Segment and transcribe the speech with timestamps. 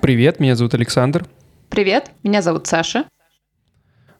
[0.00, 1.26] Привет, меня зовут Александр.
[1.68, 3.04] Привет, меня зовут Саша.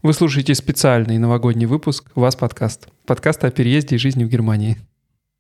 [0.03, 2.89] Вы слушаете специальный новогодний выпуск «Вас подкаст».
[3.07, 4.77] Подкаст о переезде и жизни в Германии.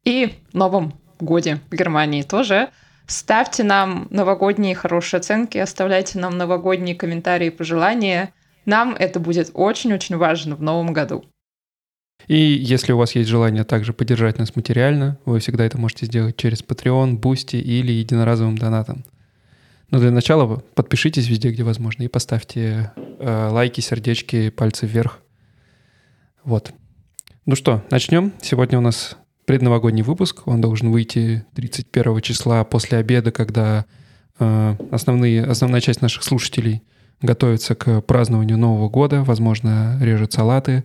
[0.04, 2.70] И Новом годе в Германии тоже.
[3.06, 8.32] Ставьте нам новогодние хорошие оценки, оставляйте нам новогодние комментарии и пожелания.
[8.68, 11.24] Нам это будет очень-очень важно в новом году.
[12.26, 16.36] И если у вас есть желание также поддержать нас материально, вы всегда это можете сделать
[16.36, 19.06] через Patreon, Boosty или единоразовым донатом.
[19.90, 25.20] Но для начала подпишитесь везде, где возможно, и поставьте э, лайки, сердечки, пальцы вверх.
[26.44, 26.74] Вот.
[27.46, 28.34] Ну что, начнем.
[28.42, 29.16] Сегодня у нас
[29.46, 30.46] предновогодний выпуск.
[30.46, 33.86] Он должен выйти 31 числа после обеда, когда
[34.38, 36.82] э, основные, основная часть наших слушателей
[37.20, 39.22] готовится к празднованию Нового года.
[39.22, 40.84] Возможно, режет салаты.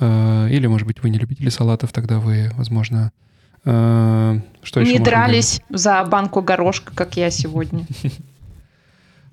[0.00, 3.12] Э, или, может быть, вы не любители салатов, тогда вы, возможно,
[3.64, 4.92] э, что еще?
[4.92, 7.86] Не дрались за банку горошка, как я сегодня.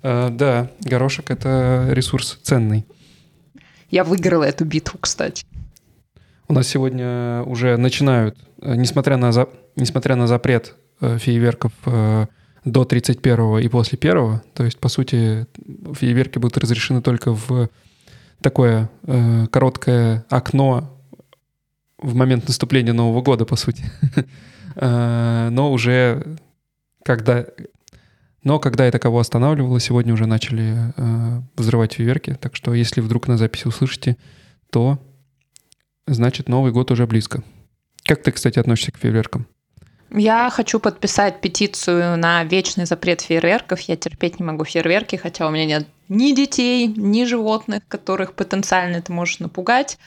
[0.04, 2.84] Э, да, горошек— это ресурс ценный.
[3.88, 5.46] Я выиграла эту битву, кстати.
[6.48, 11.72] У нас сегодня уже начинают, несмотря на, за, несмотря на запрет фейерверков
[12.64, 15.46] до 31 и после 1, то есть, по сути,
[15.94, 17.68] фейерверки будут разрешены только в
[18.40, 18.90] такое
[19.50, 20.98] короткое окно
[21.98, 23.84] в момент наступления Нового года, по сути.
[24.80, 26.38] Но уже
[27.04, 27.46] когда
[28.42, 32.36] но когда это кого останавливало, сегодня уже начали э, взрывать фейерверки.
[32.40, 34.16] Так что если вдруг на записи услышите,
[34.70, 34.98] то
[36.06, 37.44] значит Новый год уже близко.
[38.04, 39.46] Как ты, кстати, относишься к фейерверкам?
[40.14, 43.80] Я хочу подписать петицию на вечный запрет фейерверков.
[43.80, 48.96] Я терпеть не могу фейерверки, хотя у меня нет ни детей, ни животных, которых потенциально
[48.96, 49.98] это может напугать.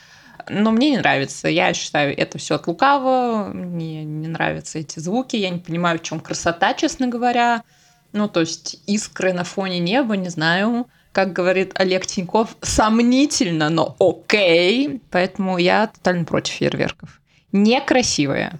[0.47, 1.47] Но мне не нравится.
[1.47, 3.47] Я считаю, это все от лукавого.
[3.51, 5.37] Мне не нравятся эти звуки.
[5.37, 7.63] Я не понимаю, в чем красота, честно говоря.
[8.11, 13.95] Ну, то есть искры на фоне неба, не знаю, как говорит Олег Тиньков, сомнительно, но
[13.99, 15.01] окей.
[15.09, 17.21] Поэтому я тотально против фейерверков.
[17.51, 18.59] Некрасивые.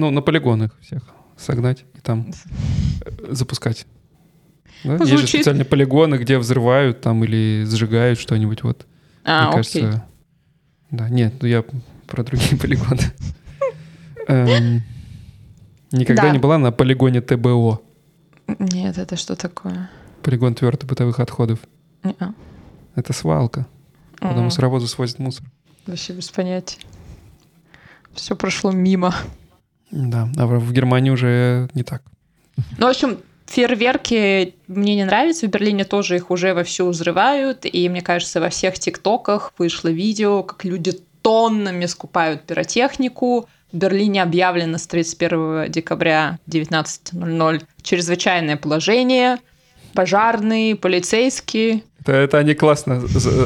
[0.00, 1.02] Ну, на полигонах всех
[1.36, 2.32] согнать и там
[3.04, 3.86] э, запускать.
[4.82, 4.94] Да?
[4.94, 8.62] Есть же специальные полигоны, где взрывают там или сжигают что-нибудь.
[8.62, 8.86] Вот.
[9.24, 9.82] А, Мне окей.
[9.82, 10.06] кажется...
[10.90, 11.64] Да, нет, ну я
[12.06, 13.12] про другие полигоны.
[14.26, 14.82] Эм,
[15.92, 17.82] никогда не была на полигоне ТБО.
[18.58, 19.90] Нет, это что такое?
[20.22, 21.58] Полигон твердых бытовых отходов.
[22.94, 23.66] Это свалка.
[24.18, 25.44] Куда мусоровозы свозят мусор.
[25.86, 26.78] Вообще без понятия.
[28.14, 29.14] Все прошло мимо.
[29.90, 32.02] Да, а в Германии уже не так.
[32.78, 35.46] Ну, в общем, фейерверки мне не нравятся.
[35.46, 37.64] В Берлине тоже их уже вовсю взрывают.
[37.64, 40.92] И мне кажется, во всех тиктоках вышло видео, как люди
[41.22, 49.38] тоннами скупают пиротехнику, в Берлине объявлено с 31 декабря 19.00 чрезвычайное положение.
[49.94, 51.82] Пожарные, полицейские.
[52.00, 53.02] Это, это они классно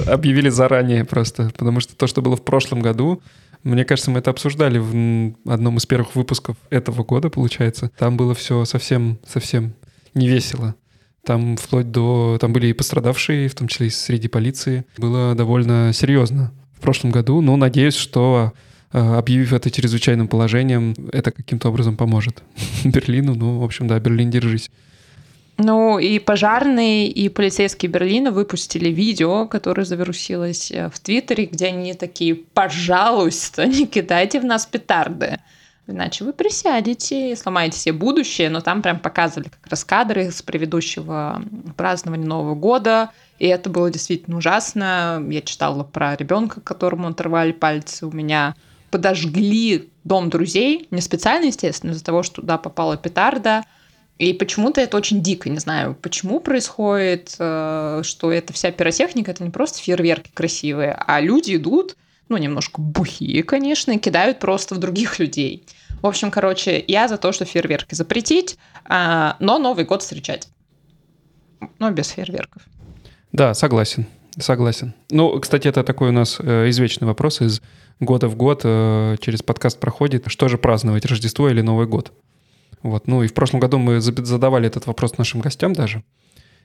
[0.06, 3.22] объявили заранее просто, потому что то, что было в прошлом году,
[3.65, 7.91] мне кажется, мы это обсуждали в одном из первых выпусков этого года, получается.
[7.99, 9.75] Там было все совсем, совсем
[10.15, 10.75] не весело.
[11.25, 12.37] Там вплоть до...
[12.41, 14.85] Там были и пострадавшие, в том числе и среди полиции.
[14.99, 17.41] Было довольно серьезно в прошлом году.
[17.41, 18.53] Но надеюсь, что
[18.95, 22.45] Э, объявив это чрезвычайным положением, это каким-то образом поможет
[22.85, 23.35] Берлину.
[23.35, 24.71] Ну, в общем, да, Берлин, держись.
[25.56, 31.94] Ну, и пожарные, и полицейские Берлина выпустили видео, которое завирусилось э, в Твиттере, где они
[31.94, 35.38] такие, пожалуйста, не кидайте в нас петарды.
[35.87, 38.48] Иначе вы присядете и сломаете себе будущее.
[38.48, 41.42] Но там прям показывали как раз кадры с предыдущего
[41.76, 43.10] празднования Нового года.
[43.38, 45.25] И это было действительно ужасно.
[45.28, 48.06] Я читала про ребенка, которому оторвали пальцы.
[48.06, 48.54] У меня
[48.91, 53.65] подожгли дом друзей, не специально, естественно, из-за того, что туда попала петарда.
[54.19, 59.43] И почему-то это очень дико, не знаю, почему происходит, э, что эта вся пиротехника, это
[59.43, 61.97] не просто фейерверки красивые, а люди идут,
[62.28, 65.65] ну, немножко бухие, конечно, и кидают просто в других людей.
[66.01, 70.49] В общем, короче, я за то, что фейерверки запретить, а, но Новый год встречать.
[71.78, 72.63] Но без фейерверков.
[73.33, 74.07] Да, согласен,
[74.39, 74.95] согласен.
[75.10, 77.63] Ну, кстати, это такой у нас э, извечный вопрос из
[77.99, 82.13] года в год э, через подкаст проходит, что же праздновать, Рождество или Новый год.
[82.84, 83.09] Вот.
[83.09, 86.04] Ну и в прошлом году мы задавали этот вопрос нашим гостям даже,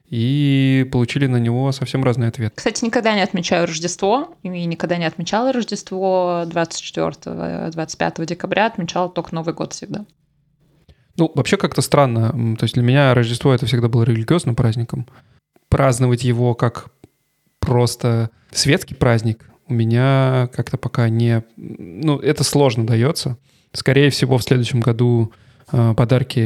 [0.06, 2.54] и получили на него совсем разный ответ.
[2.56, 9.54] Кстати, никогда не отмечаю Рождество, и никогда не отмечала Рождество 24-25 декабря, отмечала только Новый
[9.54, 10.06] год всегда.
[11.16, 12.56] Ну, вообще как-то странно.
[12.58, 15.08] То есть для меня Рождество— это всегда было религиозным праздником.
[15.70, 16.92] Праздновать его как
[17.60, 21.44] просто светский праздник у меня как-то пока не...
[21.56, 23.38] Ну, это сложно дается.
[23.72, 25.32] Скорее всего, в следующем году
[25.72, 26.40] подарки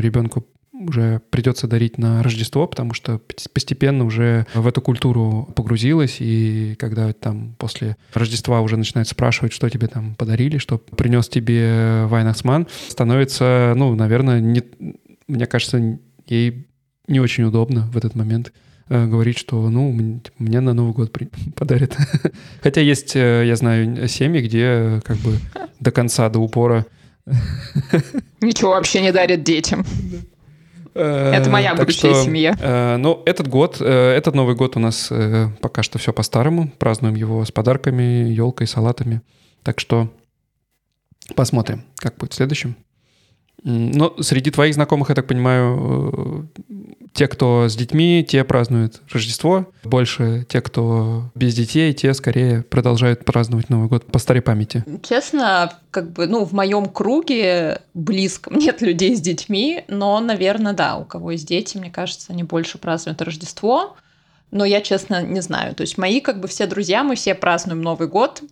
[0.00, 0.46] ребенку
[0.88, 3.20] уже придется дарить на Рождество, потому что
[3.52, 9.68] постепенно уже в эту культуру погрузилась, и когда там после Рождества уже начинают спрашивать, что
[9.68, 14.62] тебе там подарили, что принес тебе Вайнахсман, становится, ну, наверное, не,
[15.28, 16.66] мне кажется, ей
[17.08, 18.52] не очень удобно в этот момент
[18.88, 19.92] э, говорить, что, ну,
[20.38, 21.16] мне на Новый год
[21.56, 21.96] подарят.
[22.62, 25.36] Хотя есть, э, я знаю, семьи, где как бы
[25.80, 26.86] до конца, до упора
[28.40, 29.84] Ничего вообще не дарят детям.
[30.94, 32.56] Э, Это моя будущая семья.
[32.60, 35.12] Э, ну, этот год, э, этот Новый год у нас
[35.60, 36.70] пока что все по-старому.
[36.78, 39.22] Празднуем его с подарками, елкой, салатами.
[39.62, 40.08] Так что
[41.34, 42.76] посмотрим, как будет в следующем.
[43.62, 46.48] Но среди твоих знакомых, я так понимаю,
[47.12, 49.66] те, кто с детьми, те празднуют Рождество.
[49.84, 54.84] Больше те, кто без детей, те скорее продолжают праздновать Новый год по старой памяти.
[55.02, 60.96] Честно, как бы, ну, в моем круге близком нет людей с детьми, но, наверное, да,
[60.96, 63.96] у кого есть дети, мне кажется, они больше празднуют Рождество.
[64.50, 65.76] Но я, честно, не знаю.
[65.76, 68.42] То есть мои, как бы, все друзья, мы все празднуем Новый год,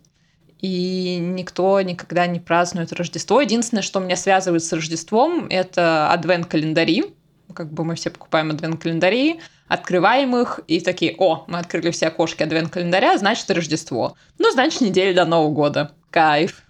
[0.61, 3.41] и никто никогда не празднует Рождество.
[3.41, 7.15] Единственное, что меня связывает с Рождеством, это адвент-календари
[7.55, 12.43] как бы мы все покупаем адвент-календари, открываем их и такие, о, мы открыли все окошки
[12.43, 14.17] адвент-календаря, значит Рождество.
[14.39, 15.93] Ну, значит, неделя до Нового года.
[16.11, 16.63] Кайф.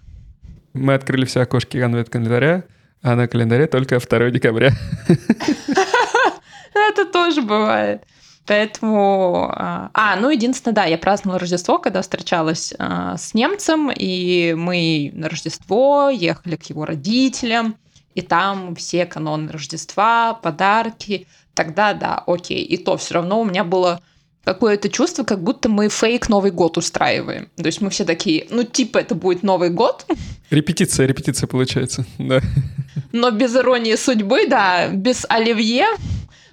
[0.73, 2.63] Мы открыли все окошки адвент-календаря,
[3.01, 4.71] а на календаре только 2 декабря.
[6.73, 8.03] Это тоже бывает.
[8.49, 9.47] Поэтому...
[9.53, 15.11] А, а, ну, единственное, да, я праздновала Рождество, когда встречалась а, с немцем, и мы
[15.13, 17.75] на Рождество ехали к его родителям,
[18.15, 22.63] и там все каноны Рождества, подарки, тогда да, окей.
[22.63, 24.01] И то все равно у меня было
[24.43, 27.49] какое-то чувство, как будто мы фейк Новый год устраиваем.
[27.55, 30.07] То есть мы все такие, ну типа это будет Новый год.
[30.49, 32.41] Репетиция, репетиция получается, да.
[33.11, 35.85] Но без иронии судьбы, да, без оливье,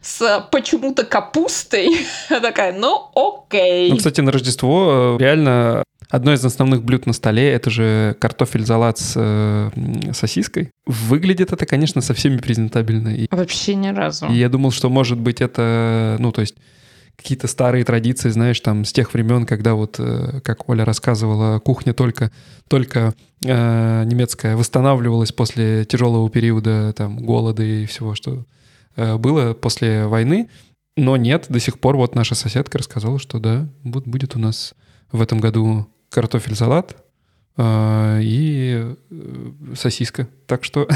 [0.06, 2.06] с почему-то капустой.
[2.28, 3.90] такая, ну окей.
[3.90, 8.96] Ну, кстати, на Рождество э, реально Одно из основных блюд на столе— это же картофель-залат
[8.96, 10.70] с э, сосиской.
[10.86, 13.08] Выглядит это, конечно, совсем непрезентабельно.
[13.08, 14.26] И, Вообще ни разу.
[14.26, 16.54] И я думал, что, может быть, это, ну, то есть
[17.16, 21.92] какие-то старые традиции, знаешь, там, с тех времен, когда вот, э, как Оля рассказывала, кухня
[21.92, 22.30] только,
[22.68, 23.14] только
[23.44, 28.44] э, немецкая восстанавливалась после тяжелого периода, там, голода и всего, что
[28.96, 30.48] было после войны.
[30.96, 34.74] Но нет, до сих пор вот наша соседка рассказала, что да, вот будет у нас
[35.12, 36.96] в этом году картофель-салат
[37.58, 40.28] э, и э, сосиска.
[40.46, 40.88] Так что...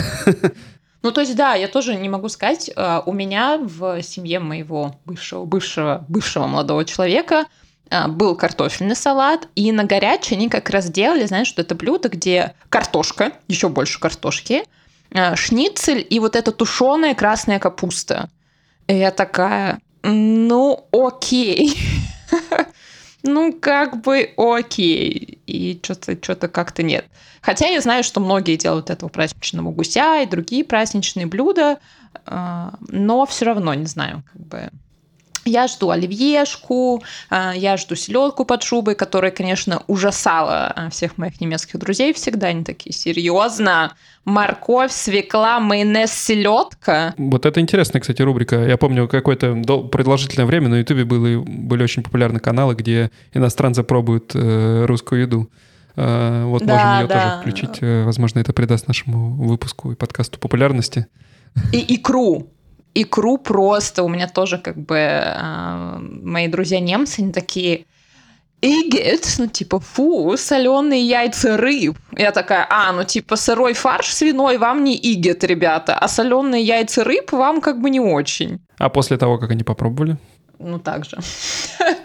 [1.02, 2.70] Ну, то есть, да, я тоже не могу сказать.
[2.76, 7.46] Э, у меня в семье моего бывшего, бывшего, бывшего молодого человека
[7.90, 12.08] э, был картофельный салат, и на горячее они как раз делали, знаешь, что это блюдо,
[12.08, 14.64] где картошка, еще больше картошки,
[15.34, 18.28] шницель и вот эта тушеная красная капуста.
[18.86, 21.78] И я такая, ну окей.
[23.22, 25.40] ну, как бы окей.
[25.46, 27.06] И что-то что как-то нет.
[27.40, 31.78] Хотя я знаю, что многие делают этого праздничного гуся и другие праздничные блюда,
[32.26, 34.70] а, но все равно не знаю, как бы
[35.44, 41.40] я жду оливьешку, а, я жду селедку под шубой, которая, конечно, ужасала а, всех моих
[41.40, 42.48] немецких друзей всегда.
[42.48, 43.94] Они такие, серьезно?
[44.24, 47.14] Морковь, свекла, майонез, селедка?
[47.16, 48.56] Вот это интересная, кстати, рубрика.
[48.56, 49.54] Я помню, какое-то
[49.90, 55.50] продолжительное время на Ютубе были, были очень популярны каналы, где иностранцы пробуют э, русскую еду.
[55.96, 57.14] Э, вот да, можем ее да.
[57.14, 57.78] тоже включить.
[57.82, 61.06] Э, возможно, это придаст нашему выпуску и подкасту популярности.
[61.72, 62.50] И икру
[62.94, 64.02] икру просто.
[64.02, 67.86] У меня тоже как бы э, мои друзья немцы, они такие,
[68.62, 71.96] Игет, ну типа, фу, соленые яйца рыб.
[72.14, 77.02] Я такая, а, ну типа сырой фарш свиной вам не игет, ребята, а соленые яйца
[77.02, 78.60] рыб вам как бы не очень.
[78.76, 80.18] А после того, как они попробовали?
[80.60, 81.18] Ну так же.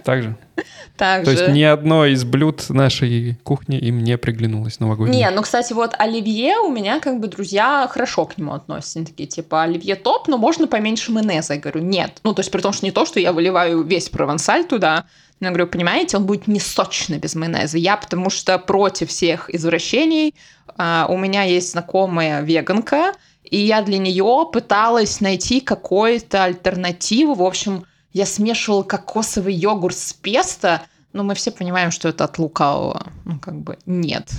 [0.03, 0.35] Так же?
[0.97, 5.25] Так То есть ни одно из блюд нашей кухни им не приглянулось новогоднее.
[5.25, 9.00] Не, ну, кстати, вот оливье у меня как бы друзья хорошо к нему относятся.
[9.00, 11.55] Они такие, типа, оливье топ, но можно поменьше майонеза.
[11.55, 12.21] Я говорю, нет.
[12.24, 15.03] Ну, то есть при том, что не то, что я выливаю весь провансаль туда,
[15.41, 17.77] но я говорю, понимаете, он будет не сочный без майонеза.
[17.77, 20.33] Я потому что против всех извращений.
[20.77, 27.33] Uh, у меня есть знакомая веганка, и я для нее пыталась найти какую-то альтернативу.
[27.33, 27.85] В общем,
[28.15, 33.07] я смешивала кокосовый йогурт с песто, но мы все понимаем, что это от лукавого.
[33.25, 34.31] Ну, как бы нет.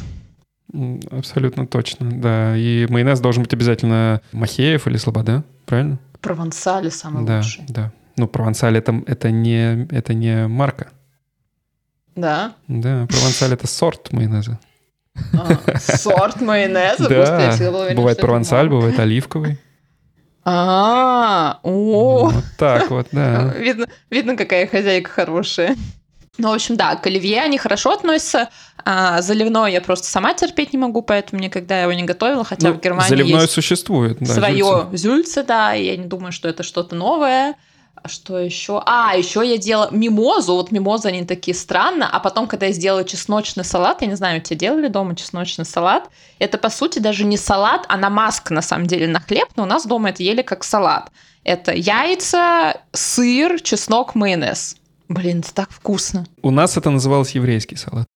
[1.10, 2.56] Абсолютно точно, да.
[2.56, 5.98] И майонез должен быть обязательно Махеев или Слобода, правильно?
[6.22, 7.64] Провансале самый да, лучший.
[7.68, 10.88] Да, Ну, провансаль это, это, не, это не марка.
[12.14, 12.54] Да?
[12.68, 14.58] Да, провансаль— это сорт майонеза.
[15.34, 17.08] А, сорт майонеза?
[17.10, 19.58] Да, бывает провансаль, бывает оливковый.
[20.48, 23.52] А, о, Вот так вот, да.
[23.58, 25.76] видно, видно, какая хозяйка хорошая.
[26.38, 28.50] Ну, в общем, да, к оливье они хорошо относятся.
[28.84, 32.74] А заливное я просто сама терпеть не могу, поэтому никогда его не готовила, хотя Ну,
[32.74, 34.34] в Германии Заливное есть существует, да.
[34.34, 34.96] свое зюльце.
[34.96, 37.54] зюльце, да, и я не думаю, что это что-то новое.
[38.06, 38.80] А Что еще?
[38.86, 40.54] А, еще я делала мимозу.
[40.54, 42.08] Вот мимозы, они такие странно.
[42.08, 45.64] А потом, когда я сделала чесночный салат, я не знаю, у тебя делали дома чесночный
[45.64, 46.08] салат?
[46.38, 49.48] Это, по сути, даже не салат, а намазка, на самом деле, на хлеб.
[49.56, 51.10] Но у нас дома это ели как салат.
[51.42, 54.76] Это яйца, сыр, чеснок, майонез.
[55.08, 56.26] Блин, это так вкусно.
[56.42, 58.06] У нас это называлось еврейский салат.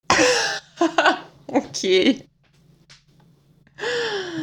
[1.49, 2.29] Окей.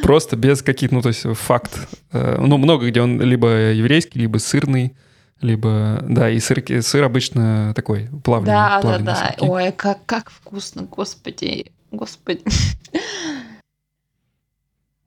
[0.03, 1.87] Просто без каких, ну, то есть факт.
[2.11, 4.97] Э, Ну, много где он либо еврейский, либо сырный,
[5.41, 8.53] либо, да, и сыр, сыр обычно такой плавленый.
[8.53, 9.15] Да, да, плавленый да.
[9.15, 9.43] сырки.
[9.43, 11.71] Ой, как, как вкусно, господи.
[11.91, 12.43] Господи.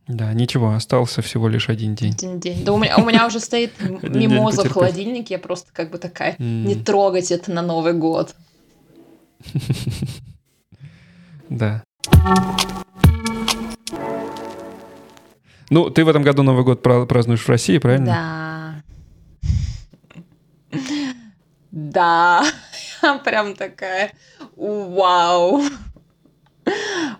[0.06, 2.12] Да, ничего, остался всего лишь один день.
[2.12, 2.64] Один день.
[2.64, 3.72] Да у меня, у меня уже стоит
[4.02, 8.34] мимоза в холодильнике, я просто как бы такая, не трогать это на Новый год.
[11.48, 11.82] Да.
[15.68, 18.06] Ну, ты в этом году Новый год пра- празднуешь в России, правильно?
[18.06, 18.49] Да.
[21.70, 22.44] Да.
[23.02, 24.12] Я прям такая,
[24.56, 25.62] вау.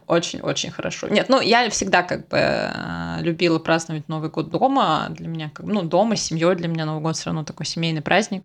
[0.07, 1.09] Очень-очень хорошо.
[1.09, 5.09] Нет, ну я всегда как бы э, любила праздновать Новый год дома.
[5.11, 8.03] Для меня, как, ну, дома с семьей для меня Новый год все равно такой семейный
[8.03, 8.45] праздник,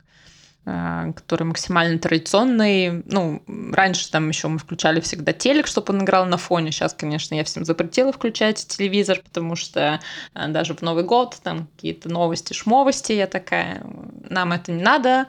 [0.65, 3.03] э, который максимально традиционный.
[3.05, 3.43] Ну,
[3.73, 6.71] раньше там еще мы включали всегда телек, чтобы он играл на фоне.
[6.71, 9.99] Сейчас, конечно, я всем запретила включать телевизор, потому что
[10.33, 13.85] э, даже в Новый год там какие-то новости, шмовости, я такая,
[14.29, 15.27] нам это не надо.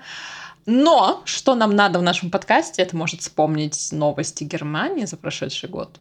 [0.67, 6.01] Но что нам надо в нашем подкасте, это может вспомнить новости Германии за прошедший год.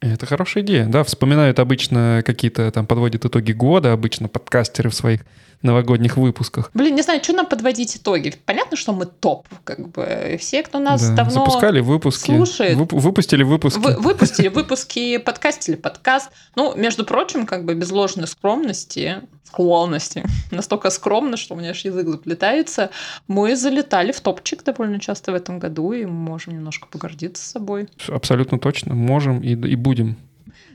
[0.00, 0.86] Это хорошая идея.
[0.86, 5.24] Да, вспоминают обычно какие-то там подводят итоги года, обычно подкастеры в своих
[5.62, 6.70] новогодних выпусках.
[6.74, 8.34] Блин, не знаю, что нам подводить итоги.
[8.46, 10.36] Понятно, что мы топ, как бы.
[10.40, 12.26] Все, кто нас Да, давно Запускали выпуски.
[12.30, 12.76] слушает.
[12.78, 13.78] вып- выпустили выпуски.
[13.78, 16.30] вы- выпустили выпуски, подкастили подкаст.
[16.56, 21.84] Ну, между прочим, как бы без ложной скромности, скромности, настолько скромно, что у меня аж
[21.84, 22.90] язык заплетается,
[23.26, 27.88] мы залетали в топчик довольно часто в этом году, и мы можем немножко погордиться собой.
[28.08, 28.94] Абсолютно точно.
[28.94, 30.16] Можем и, и будем.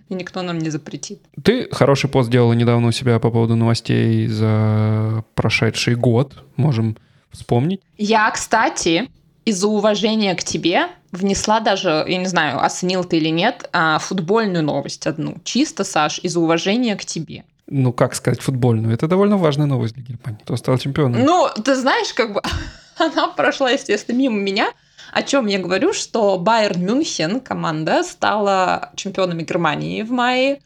[0.10, 1.22] И никто нам не запретит.
[1.44, 6.44] Ты хороший пост делала недавно у себя по поводу новостей за прошедший год.
[6.56, 6.98] Можем
[7.32, 7.82] вспомнить.
[7.98, 9.10] Я, кстати,
[9.46, 14.64] из-за уважения к тебе внесла даже, я не знаю, оценил ты или нет, а, футбольную
[14.64, 15.38] новость одну.
[15.44, 17.44] Чисто, Саш, из-за уважения к тебе.
[17.68, 18.94] Ну, как сказать, футбольную.
[18.94, 20.40] Это довольно важная новость для Германии.
[20.44, 21.24] Кто стал чемпионом?
[21.24, 22.42] Ну, ты знаешь, как бы
[22.98, 24.72] она прошла, естественно, мимо меня.
[25.14, 30.60] О чем я говорю, что Байерн Мюнхен, команда, стала чемпионами Германии в мае.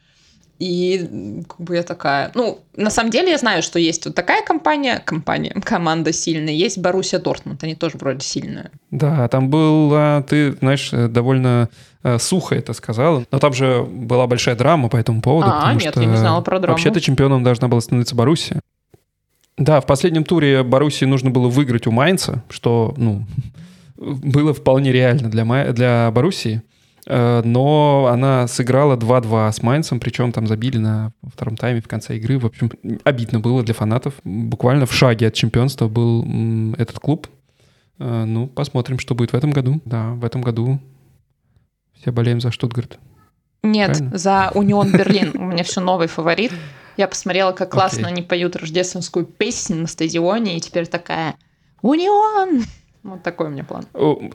[0.59, 2.31] И как бы я такая...
[2.33, 6.79] Ну, на самом деле я знаю, что есть вот такая компания, компания, команда сильная, есть
[6.79, 8.71] Боруссия Дортмунд, они тоже вроде сильные.
[8.89, 11.69] Да, там было, ты, знаешь, э, довольно
[12.01, 13.25] э, сухо это сказала.
[13.29, 15.51] Но там же была большая драма по этому поводу.
[15.53, 16.73] А, нет, что я не знала про драму.
[16.73, 18.61] Вообще-то чемпионом должна была становиться Боруссия.
[19.57, 23.25] Да, в последнем туре Боруссии нужно было выиграть у Майнца, что, ну,
[23.97, 26.61] было вполне реально для, Май- для Боруссии.
[27.05, 32.17] Э, Но она сыграла 2-2 с Майнцем, причем там забили на втором тайме в конце
[32.17, 32.37] игры.
[32.39, 32.71] В общем,
[33.03, 34.15] обидно было для фанатов.
[34.23, 36.25] Буквально в шаге от чемпионства был
[36.77, 37.27] этот клуб.
[37.99, 39.81] Э, Ну, посмотрим, что будет в этом году.
[39.85, 40.79] Да, в этом году
[41.99, 42.99] все болеем за Штутгарт.
[43.63, 44.17] Нет, Правильно?
[44.17, 45.31] за Унион Берлин.
[45.35, 46.51] У меня все новый фаворит.
[46.95, 48.13] Я посмотрела, как классно Окей.
[48.13, 51.35] они поют рождественскую песню на стадионе, и теперь такая
[51.81, 52.63] Унион!
[53.07, 53.85] Вот такой у меня план.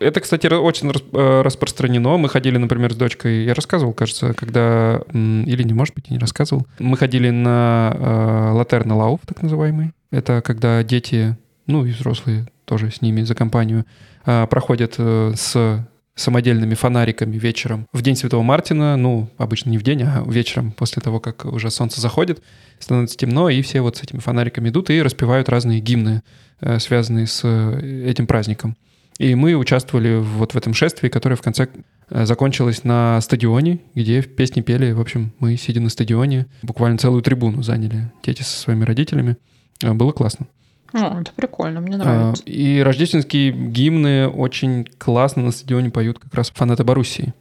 [0.01, 2.17] Это, кстати, очень э, распространено.
[2.17, 6.19] Мы ходили, например, с дочкой, я рассказывал, кажется, когда, или не, может быть, и не
[6.19, 6.67] рассказывал.
[6.79, 9.93] Мы ходили на э, Латерна Лауф, так называемый.
[10.11, 11.37] Это когда дети,
[11.67, 13.85] ну и взрослые тоже с ними за компанию,
[14.25, 20.03] э, проходят с самодельными фонариками вечером в день Святого Мартина, ну, обычно не в день,
[20.03, 22.43] а вечером после того, как уже солнце заходит,
[22.79, 26.23] становится темно, и все вот с этими фонариками идут и распевают разные гимны,
[26.61, 28.77] э, связанные с э, этим праздником.
[29.19, 31.69] И мы участвовали вот в этом шествии, которое в конце
[32.11, 34.93] э, закончилось на стадионе, где песни пели.
[34.93, 39.37] В общем, мы, сидя на стадионе, буквально целую трибуну заняли дети со своими родителями.
[39.83, 40.47] Было классно.
[40.93, 42.43] О, это прикольно, мне А, нравится.
[42.45, 47.33] И рождественские гимны очень классно на стадионе поют как раз фанаты Боруссии.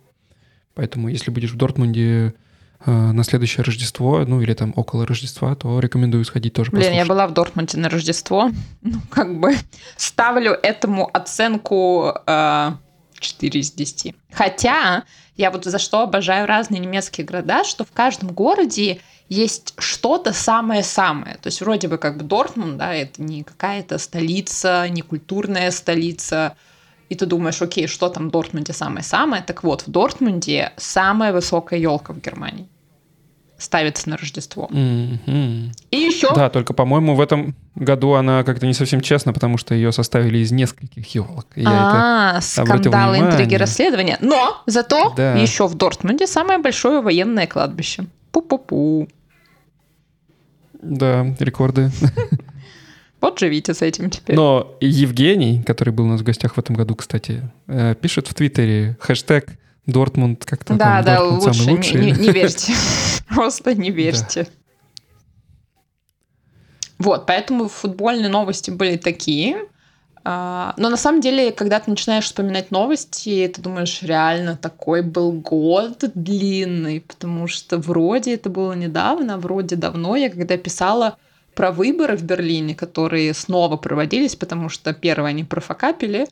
[0.73, 2.33] Поэтому, если будешь в Дортмунде
[2.85, 6.89] э, на следующее Рождество, ну или там около Рождества, то рекомендую сходить тоже Блин, я
[6.89, 7.09] послушать.
[7.09, 8.51] была в Дортмунде на Рождество.
[8.81, 9.53] Ну, как бы
[9.97, 12.71] ставлю этому оценку э,
[13.19, 14.15] 4 из 10.
[14.31, 15.03] Хотя
[15.41, 21.35] я вот за что обожаю разные немецкие города, что в каждом городе есть что-то самое-самое.
[21.35, 26.55] То есть вроде бы как бы Дортмунд, да, это не какая-то столица, не культурная столица,
[27.09, 29.41] и ты думаешь, окей, что там в Дортмунде самое-самое?
[29.41, 32.67] Так вот, в Дортмунде самая высокая елка в Германии
[33.61, 34.67] ставится на Рождество.
[34.71, 35.71] Mm-hmm.
[35.91, 36.33] И еще...
[36.33, 40.39] Да, только, по-моему, в этом году она как-то не совсем честна, потому что ее составили
[40.39, 41.47] из нескольких елок.
[41.65, 44.17] А, скандалы, интриги, расследования.
[44.21, 45.35] Но зато да.
[45.35, 48.05] еще в Дортмунде самое большое военное кладбище.
[48.33, 49.09] Пу-пу-пу.
[50.81, 51.91] Да, рекорды.
[53.21, 54.35] Вот живите с этим теперь.
[54.35, 58.33] Но Евгений, который был у нас в гостях в этом году, кстати, э, пишет в
[58.33, 62.01] Твиттере хэштег Дортмунд как-то да, там, да, Дортмунд лучше самый лучший.
[62.01, 62.73] Не, не, не верьте.
[63.27, 64.47] Просто не верьте.
[66.99, 69.65] Вот, поэтому футбольные новости были такие.
[70.23, 75.31] А, но на самом деле, когда ты начинаешь вспоминать новости, ты думаешь, реально такой был
[75.31, 80.15] год длинный, потому что вроде это было недавно, вроде давно.
[80.15, 81.17] Я когда писала
[81.55, 86.27] про выборы в Берлине, которые снова проводились, потому что первые они профокапили,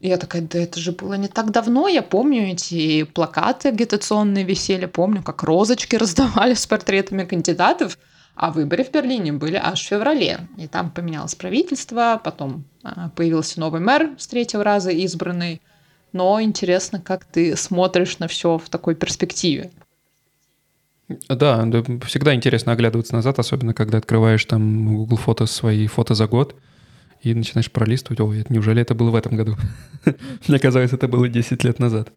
[0.00, 4.86] я такая, да это же было не так давно, я помню эти плакаты агитационные висели,
[4.86, 7.98] помню, как розочки раздавали с портретами кандидатов,
[8.34, 10.48] а выборы в Берлине были аж в феврале.
[10.58, 15.62] И там поменялось правительство, потом а, появился новый мэр с третьего раза избранный.
[16.12, 19.70] Но интересно, как ты смотришь на все в такой перспективе.
[21.28, 21.64] Да,
[22.06, 26.56] всегда интересно оглядываться назад, особенно когда открываешь там Google фото свои фото за год
[27.24, 29.56] и начинаешь пролистывать, ой, неужели это было в этом году?
[30.48, 32.12] Мне казалось, это было 10 лет назад.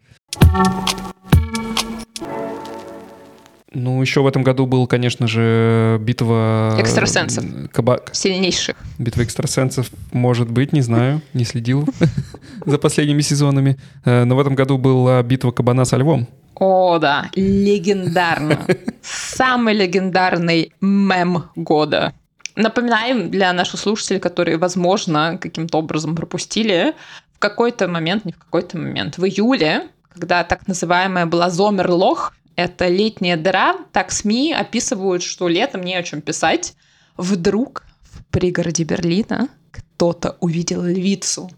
[3.73, 6.75] Ну, еще в этом году был, конечно же, битва...
[6.79, 7.45] Экстрасенсов.
[7.71, 8.01] Каба...
[8.11, 8.75] Сильнейших.
[8.97, 11.87] Битва экстрасенсов, может быть, не знаю, не следил
[12.65, 13.77] за последними сезонами.
[14.03, 16.27] Э, но в этом году была битва кабана со львом.
[16.55, 18.59] О, да, легендарно.
[19.01, 22.13] Самый легендарный мем года.
[22.57, 26.95] Напоминаем для наших слушателей, которые, возможно, каким-то образом пропустили,
[27.35, 32.87] в какой-то момент, не в какой-то момент, в июле, когда так называемая была Зомерлох, это
[32.87, 36.73] летняя дыра, так СМИ описывают, что летом не о чем писать.
[37.15, 41.51] Вдруг в пригороде Берлина кто-то увидел львицу.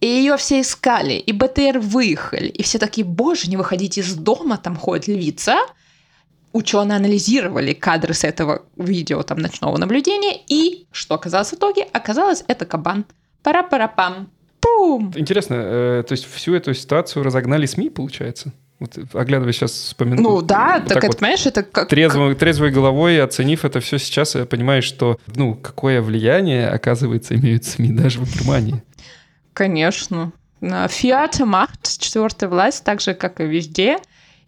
[0.00, 4.58] И ее все искали, и БТР выехали, и все такие, боже, не выходите из дома,
[4.58, 5.56] там ходит львица
[6.52, 11.82] ученые анализировали кадры с этого видео там ночного наблюдения, и что оказалось в итоге?
[11.92, 13.04] Оказалось, это кабан.
[13.42, 14.30] Пара-пара-пам.
[14.60, 15.12] Пум!
[15.16, 18.52] Интересно, э, то есть всю эту ситуацию разогнали СМИ, получается?
[18.78, 20.22] Вот, оглядываясь сейчас, вспоминаю.
[20.22, 21.88] Ну да, так, так это, вот, понимаешь, это как...
[21.88, 27.64] Трезвой, трезвой головой, оценив это все сейчас, я понимаю, что, ну, какое влияние, оказывается, имеют
[27.64, 28.82] СМИ даже в Германии.
[29.52, 30.32] Конечно.
[30.60, 33.98] Фиат Махт, четвертая власть, так же, как и везде.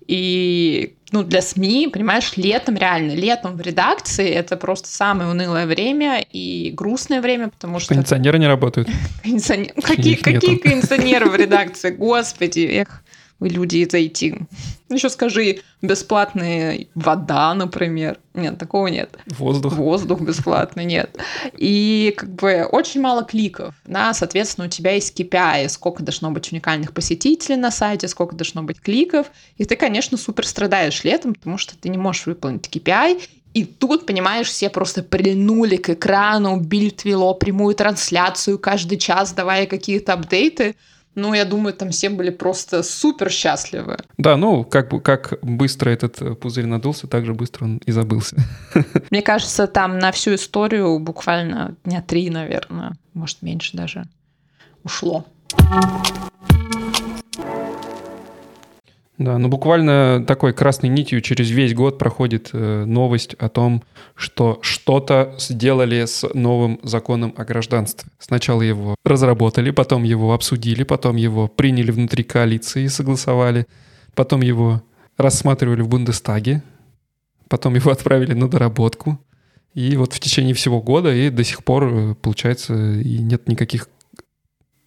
[0.06, 6.20] И ну, для СМИ, понимаешь, летом реально, летом в редакции это просто самое унылое время
[6.28, 7.94] и грустное время, потому что...
[7.94, 8.88] Кондиционеры не работают.
[9.22, 11.90] Какие, какие кондиционеры в редакции?
[11.90, 13.04] Господи, эх
[13.48, 14.46] люди из IT.
[14.90, 18.18] Еще скажи, бесплатная вода, например.
[18.34, 19.18] Нет, такого нет.
[19.26, 19.74] Воздух.
[19.74, 21.16] Воздух бесплатный, нет.
[21.56, 23.74] И как бы очень мало кликов.
[23.86, 28.62] Да, соответственно, у тебя есть KPI, сколько должно быть уникальных посетителей на сайте, сколько должно
[28.62, 29.28] быть кликов.
[29.56, 33.22] И ты, конечно, супер страдаешь летом, потому что ты не можешь выполнить KPI,
[33.54, 39.66] и тут, понимаешь, все просто прильнули к экрану, Бильд вело прямую трансляцию каждый час, давая
[39.66, 40.74] какие-то апдейты.
[41.14, 43.98] Ну, я думаю, там все были просто супер счастливы.
[44.18, 47.92] Да, ну, как, бы как быстро этот э, пузырь надулся, так же быстро он и
[47.92, 48.36] забылся.
[49.10, 54.04] Мне кажется, там на всю историю буквально дня три, наверное, может, меньше даже
[54.82, 55.24] ушло.
[59.16, 63.84] Да, ну буквально такой красной нитью через весь год проходит э, новость о том,
[64.16, 68.10] что что-то сделали с новым законом о гражданстве.
[68.18, 73.66] Сначала его разработали, потом его обсудили, потом его приняли внутри коалиции и согласовали,
[74.16, 74.82] потом его
[75.16, 76.64] рассматривали в Бундестаге,
[77.48, 79.20] потом его отправили на доработку.
[79.74, 83.88] И вот в течение всего года и до сих пор, э, получается, и нет никаких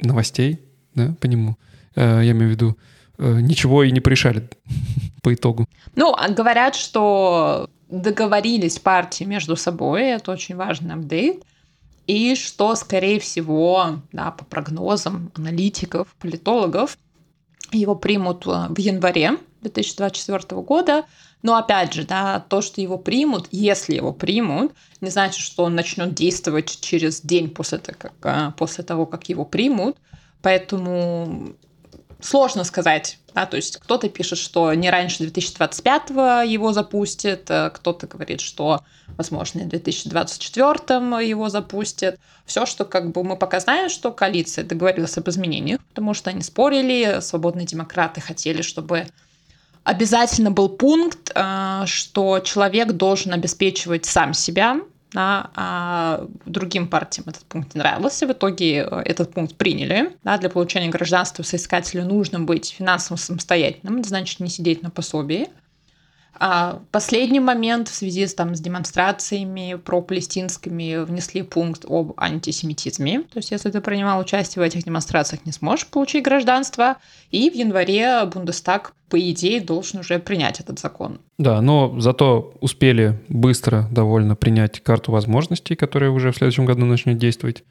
[0.01, 0.59] новостей
[0.95, 1.55] да, по нему.
[1.95, 2.77] Э, я имею в виду
[3.17, 4.49] ничего и не порешали
[5.23, 5.67] по итогу.
[5.95, 11.43] Ну, а говорят, что договорились партии между собой, это очень важный апдейт,
[12.07, 16.97] и что, скорее всего, да, по прогнозам аналитиков, политологов,
[17.71, 21.03] его примут э, в январе 2024 года.
[21.43, 25.75] Но опять же, да, то, что его примут, если его примут, не значит, что он
[25.75, 29.97] начнет действовать через день после того, как, э, после того, как его примут.
[30.41, 31.55] Поэтому
[32.19, 33.19] сложно сказать.
[33.33, 36.09] Да, то есть кто-то пишет, что не раньше 2025
[36.47, 38.81] его запустят, э, кто-то говорит, что,
[39.15, 42.19] возможно, в 2024 его запустят.
[42.45, 46.41] Все, что как бы мы пока знаем, что коалиция договорилась об изменениях, потому что они
[46.41, 49.07] спорили, свободные демократы хотели, чтобы
[49.83, 54.79] обязательно был пункт, э, что человек должен обеспечивать сам себя,
[55.17, 58.27] да, а другим партиям этот пункт не нравился.
[58.27, 60.15] В итоге э, этот пункт приняли.
[60.23, 65.47] Да, для получения гражданства соискателю нужно быть финансово самостоятельным, это значит не сидеть на пособии.
[66.39, 73.21] А последний момент в связи с, там, с демонстрациями про-палестинскими внесли пункт об антисемитизме.
[73.21, 76.97] То есть, если ты принимал участие в этих демонстрациях, не сможешь получить гражданство.
[77.31, 81.19] И в январе Бундестаг, по идее, должен уже принять этот закон.
[81.37, 87.17] Да, но зато успели быстро довольно принять карту возможностей, которая уже в следующем году начнет
[87.17, 87.63] действовать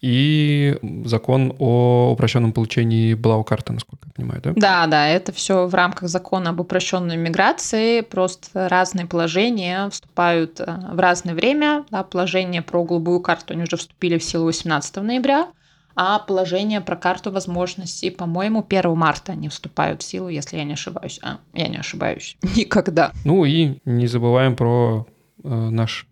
[0.00, 4.52] и закон о упрощенном получении блау-карты, насколько я понимаю, да?
[4.54, 10.66] Да, да, это все в рамках закона об упрощенной миграции, просто разные положения вступают э,
[10.92, 11.84] в разное время.
[11.90, 15.48] Да, положение про голубую карту, они уже вступили в силу 18 ноября,
[15.94, 20.74] а положение про карту возможностей, по-моему, 1 марта они вступают в силу, если я не
[20.74, 21.18] ошибаюсь.
[21.22, 22.36] А, я не ошибаюсь.
[22.56, 23.12] Никогда.
[23.24, 25.06] Ну и не забываем про
[25.42, 26.06] э, наш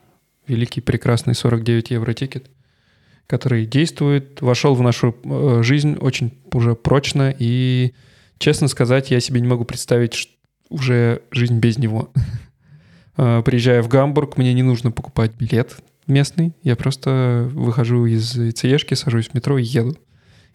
[0.47, 2.51] великий прекрасный 49 евро тикет
[3.27, 7.95] который действует, вошел в нашу э, жизнь очень уже прочно, и,
[8.39, 10.29] честно сказать, я себе не могу представить
[10.69, 12.11] уже жизнь без него.
[13.17, 15.77] Э, приезжая в Гамбург, мне не нужно покупать билет
[16.09, 19.97] местный, я просто выхожу из ИЦЕшки, сажусь в метро и еду.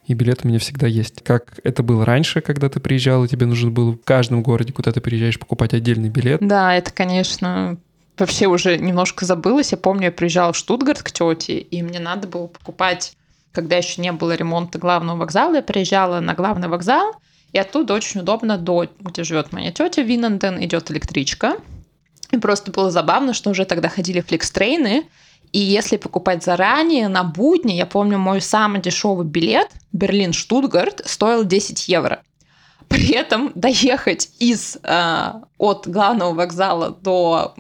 [0.06, 1.24] И билет у меня всегда есть.
[1.24, 4.92] Как это было раньше, когда ты приезжал, и тебе нужно было в каждом городе, куда
[4.92, 6.40] ты приезжаешь, покупать отдельный билет.
[6.42, 7.78] Да, это, конечно,
[8.20, 9.72] вообще уже немножко забылась.
[9.72, 13.14] Я помню, я приезжала в Штутгарт к тете, и мне надо было покупать,
[13.52, 17.14] когда еще не было ремонта главного вокзала, я приезжала на главный вокзал,
[17.52, 21.58] и оттуда очень удобно до, где живет моя тетя Винанден, идет электричка.
[22.32, 25.08] И просто было забавно, что уже тогда ходили фликстрейны,
[25.52, 31.88] и если покупать заранее, на будни, я помню, мой самый дешевый билет Берлин-Штутгарт стоил 10
[31.88, 32.22] евро.
[32.88, 37.56] При этом доехать из э, от главного вокзала до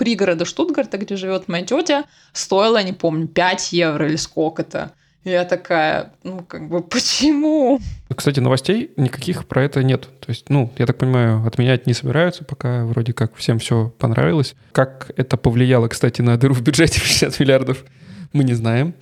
[0.00, 4.92] пригорода Штутгарта, где живет моя тетя, стоило, не помню, 5 евро или сколько-то.
[5.24, 7.78] я такая, ну, как бы, почему?
[8.16, 10.08] Кстати, новостей никаких про это нет.
[10.20, 14.54] То есть, ну, я так понимаю, отменять не собираются, пока вроде как всем все понравилось.
[14.72, 17.84] Как это повлияло, кстати, на дыру в бюджете в 60 миллиардов,
[18.32, 18.94] мы не знаем.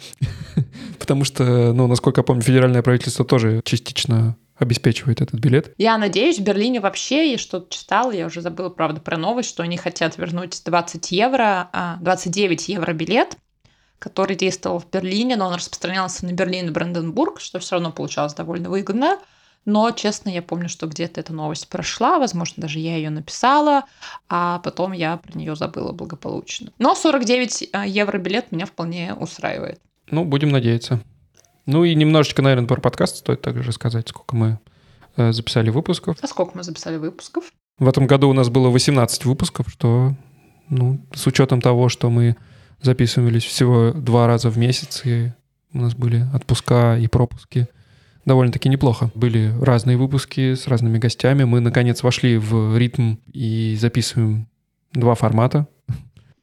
[0.98, 5.72] Потому что, ну, насколько я помню, федеральное правительство тоже частично обеспечивает этот билет.
[5.78, 9.62] Я надеюсь, в Берлине вообще, я что-то читала, я уже забыла, правда, про новость, что
[9.62, 13.36] они хотят вернуть 20 евро, 29 а, евро билет,
[13.98, 18.34] который действовал в Берлине, но он распространялся на Берлин и Бранденбург, что все равно получалось
[18.34, 19.18] довольно выгодно.
[19.64, 23.84] Но, честно, я помню, что где-то эта новость прошла, возможно, даже я ее написала,
[24.28, 26.72] а потом я про нее забыла благополучно.
[26.78, 29.80] Но 49 а, евро билет меня вполне устраивает.
[30.10, 31.02] Ну, будем надеяться.
[31.68, 34.59] Ну и немножечко, наверное, про подкаст стоит также рассказать, сколько мы
[35.18, 36.16] э, записали выпусков.
[36.18, 37.52] А сколько мы записали выпусков?
[37.78, 40.14] В этом году у нас было 18 выпусков, что,
[40.70, 42.37] ну, с учетом того, что мы
[42.81, 45.31] записывались всего два раза в месяц, и
[45.74, 47.68] у нас были отпуска и пропуски,
[48.24, 49.11] довольно-таки неплохо.
[49.14, 51.44] Были разные выпуски с разными гостями.
[51.44, 54.48] Мы, наконец, вошли в ритм и записываем
[54.94, 55.68] два формата.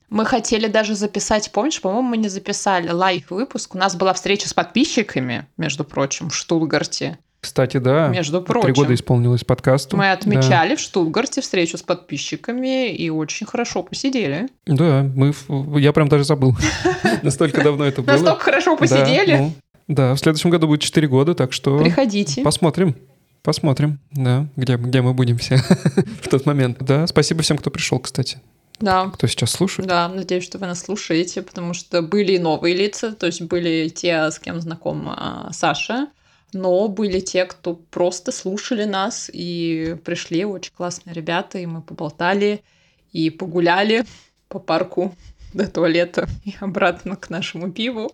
[0.09, 3.75] Мы хотели даже записать, помнишь, по-моему, мы не записали лайв-выпуск.
[3.75, 7.17] У нас была встреча с подписчиками, между прочим, в Штутгарте.
[7.45, 8.07] Кстати, да.
[8.07, 8.73] Между прочим.
[8.73, 9.95] Три года исполнилось подкасту.
[9.97, 10.75] Мы отмечали да.
[10.75, 14.47] в Штутгарте встречу с подписчиками и очень хорошо посидели.
[14.65, 15.31] Да, мы,
[15.79, 16.55] я прям даже забыл.
[17.21, 18.13] Настолько давно это было.
[18.13, 19.37] Настолько хорошо посидели.
[19.37, 19.53] Ну,
[19.87, 21.77] да, в следующем году будет 4 года, так что...
[21.77, 22.41] Приходите.
[22.41, 22.95] Посмотрим.
[23.43, 25.57] Посмотрим, да, где, где мы будем все
[26.23, 26.77] в тот момент.
[26.79, 28.39] Да, спасибо всем, кто пришел, кстати.
[28.79, 29.09] Да.
[29.09, 29.87] Кто сейчас слушает?
[29.87, 33.89] Да, надеюсь, что вы нас слушаете, потому что были и новые лица, то есть были
[33.89, 36.07] те, с кем знаком а, Саша,
[36.53, 42.63] но были те, кто просто слушали нас и пришли, очень классные ребята, и мы поболтали
[43.11, 44.05] и погуляли
[44.49, 45.15] по парку
[45.53, 48.11] до туалета и обратно к нашему пиву.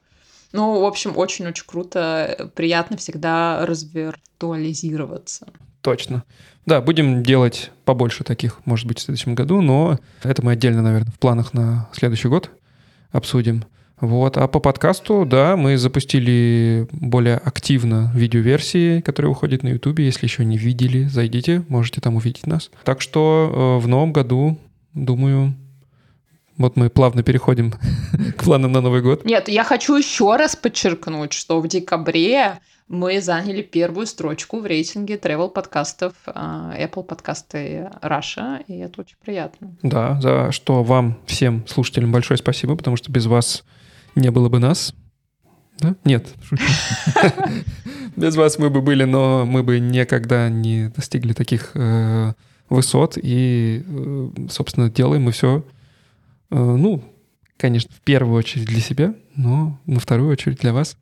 [0.53, 5.47] Ну, в общем, очень-очень круто, приятно всегда развиртуализироваться.
[5.81, 6.23] Точно.
[6.65, 11.11] Да, будем делать побольше таких, может быть, в следующем году, но это мы отдельно, наверное,
[11.11, 12.51] в планах на следующий год
[13.11, 13.63] обсудим.
[13.99, 14.37] Вот.
[14.37, 19.99] А по подкасту, да, мы запустили более активно видеоверсии, которая выходит на YouTube.
[19.99, 22.71] Если еще не видели, зайдите, можете там увидеть нас.
[22.83, 24.57] Так что э, в новом году,
[24.93, 25.53] думаю,
[26.57, 27.73] вот мы плавно переходим
[28.37, 29.23] к планам на Новый год.
[29.23, 32.59] Нет, я хочу еще раз подчеркнуть, что в декабре
[32.91, 39.15] мы заняли первую строчку в рейтинге travel подкастов а, Apple подкасты Russia, и это очень
[39.23, 39.75] приятно.
[39.81, 43.63] Да, за что вам всем слушателям большое спасибо, потому что без вас
[44.15, 44.93] не было бы нас.
[45.79, 45.95] Да?
[46.03, 46.63] Нет, шучу.
[48.17, 52.33] Без вас мы бы были, но мы бы никогда не достигли таких э,
[52.69, 53.17] высот.
[53.17, 55.65] И, э, собственно, делаем мы все,
[56.51, 57.01] э, ну,
[57.57, 60.97] конечно, в первую очередь для себя, но на вторую очередь для вас.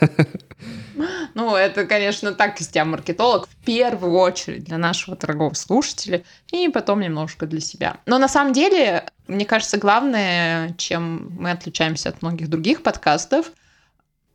[1.38, 3.46] Ну, это, конечно, так из тебя маркетолог.
[3.46, 7.98] В первую очередь для нашего дорогого слушателя, и потом немножко для себя.
[8.06, 13.52] Но на самом деле, мне кажется, главное, чем мы отличаемся от многих других подкастов,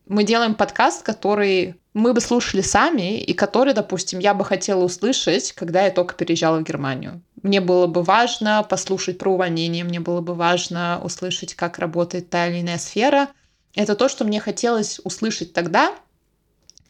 [0.07, 5.51] мы делаем подкаст, который мы бы слушали сами, и который, допустим, я бы хотела услышать,
[5.51, 7.21] когда я только переезжала в Германию.
[7.41, 12.47] Мне было бы важно послушать про увольнение, мне было бы важно услышать, как работает та
[12.47, 13.27] или иная сфера.
[13.75, 15.93] Это то, что мне хотелось услышать тогда,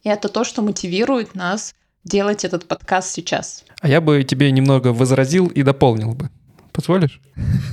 [0.03, 3.63] и это то, что мотивирует нас делать этот подкаст сейчас.
[3.79, 6.29] А я бы тебе немного возразил и дополнил бы.
[6.71, 7.21] Позволишь?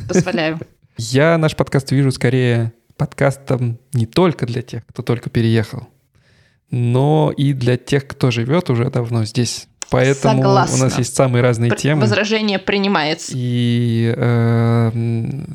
[0.09, 0.61] Позволяю.
[0.97, 5.88] Я наш подкаст вижу скорее подкастом не только для тех, кто только переехал,
[6.71, 9.66] но и для тех, кто живет уже давно здесь.
[9.90, 10.76] Поэтому Согласна.
[10.76, 12.03] у нас есть самые разные темы.
[12.03, 13.33] Возражение принимается.
[13.35, 14.90] И, э,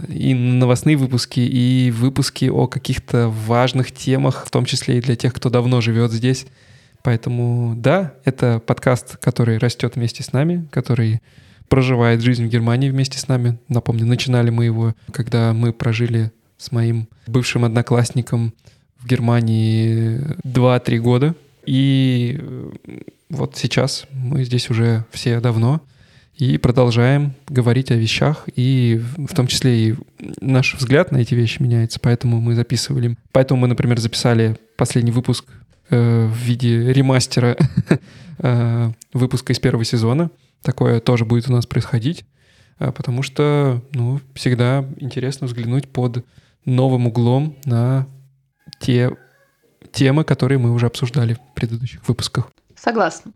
[0.10, 5.34] и новостные выпуски, и выпуски о каких-то важных темах, в том числе и для тех,
[5.34, 6.46] кто давно живет здесь.
[7.02, 11.22] Поэтому да, это подкаст, который растет вместе с нами, который
[11.70, 13.58] проживает жизнь в Германии вместе с нами.
[13.70, 18.54] Напомню, начинали мы его, когда мы прожили с моим бывшим одноклассником
[18.98, 21.36] в Германии 2-3 года.
[21.66, 22.72] И э,
[23.30, 25.82] вот сейчас мы здесь уже все давно
[26.38, 29.96] и продолжаем говорить о вещах, и в том числе и
[30.42, 33.18] наш взгляд на эти вещи меняется, поэтому мы записывали.
[33.32, 35.46] Поэтому мы, например, записали последний выпуск
[35.90, 37.56] э, в виде ремастера
[38.40, 40.30] э, выпуска из первого сезона.
[40.62, 42.26] Такое тоже будет у нас происходить,
[42.80, 46.26] э, потому что ну, всегда интересно взглянуть под
[46.66, 48.08] новым углом на
[48.80, 49.12] те
[49.94, 52.52] темы, которые мы уже обсуждали в предыдущих выпусках.
[52.76, 53.32] Согласна.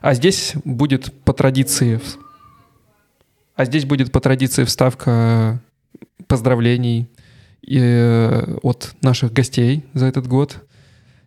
[0.00, 2.00] А здесь будет по традиции...
[3.56, 5.60] А здесь будет по традиции вставка
[6.26, 7.08] поздравлений
[7.66, 10.62] э, от наших гостей за этот год.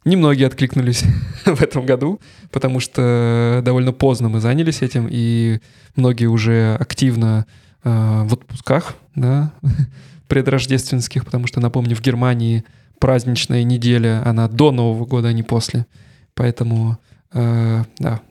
[0.05, 1.03] Немногие откликнулись
[1.45, 5.59] в этом году, потому что довольно поздно мы занялись этим, и
[5.95, 7.45] многие уже активно
[7.83, 7.89] э,
[8.23, 9.51] в отпусках, да,
[10.27, 12.63] предрождественских, потому что, напомню, в Германии
[12.99, 15.85] праздничная неделя, она до Нового года, а не после.
[16.33, 16.97] Поэтому,
[17.33, 18.21] э, да.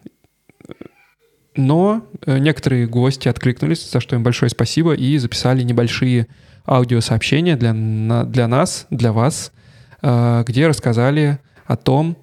[1.57, 6.29] Но э, некоторые гости откликнулись, за что им большое спасибо, и записали небольшие
[6.67, 7.73] аудиосообщения для,
[8.25, 9.53] для нас, для вас,
[10.03, 12.17] э, где рассказали о том,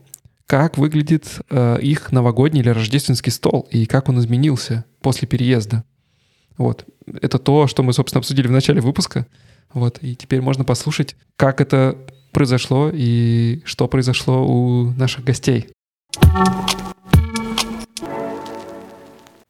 [0.47, 5.83] как выглядит э, их новогодний или рождественский стол и как он изменился после переезда.
[6.57, 6.85] Вот.
[7.21, 9.27] Это то, что мы, собственно, обсудили в начале выпуска.
[9.73, 9.97] Вот.
[10.01, 11.97] И теперь можно послушать, как это
[12.35, 15.69] произошло и что произошло у наших гостей.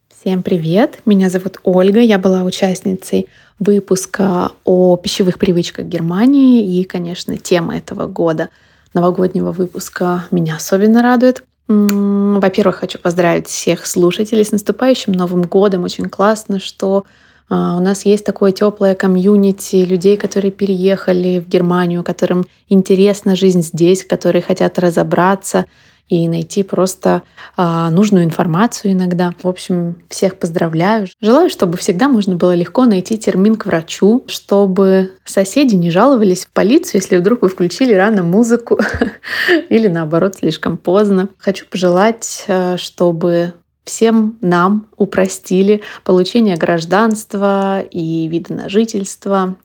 [0.07, 0.99] Всем привет!
[1.05, 1.99] Меня зовут Ольга.
[1.99, 6.79] Я была участницей выпуска о пищевых привычках Германии.
[6.79, 8.49] И, конечно, тема этого года
[8.93, 11.43] новогоднего выпуска меня особенно радует.
[11.67, 15.83] Во-первых, хочу поздравить всех слушателей с наступающим Новым годом.
[15.83, 17.05] Очень классно, что
[17.49, 24.03] у нас есть такое теплое комьюнити людей, которые переехали в Германию, которым интересна жизнь здесь,
[24.03, 25.65] которые хотят разобраться
[26.08, 27.23] и найти просто
[27.58, 29.34] а, нужную информацию иногда.
[29.41, 31.08] В общем, всех поздравляю.
[31.19, 36.51] Желаю, чтобы всегда можно было легко найти термин к врачу, чтобы соседи не жаловались в
[36.51, 38.79] полицию, если вдруг вы включили рано музыку
[39.69, 41.29] или наоборот слишком поздно.
[41.39, 43.53] Хочу пожелать, а, чтобы
[43.85, 49.55] всем нам упростили получение гражданства и вида на жительство,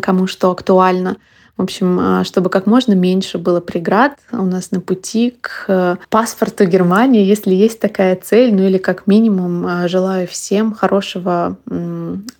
[0.00, 1.16] кому что актуально.
[1.56, 5.96] В общем, а, чтобы как можно меньше было преград у нас на пути к э,
[6.08, 11.58] паспорту Германии, если есть такая цель, ну или как минимум а, желаю всем хорошего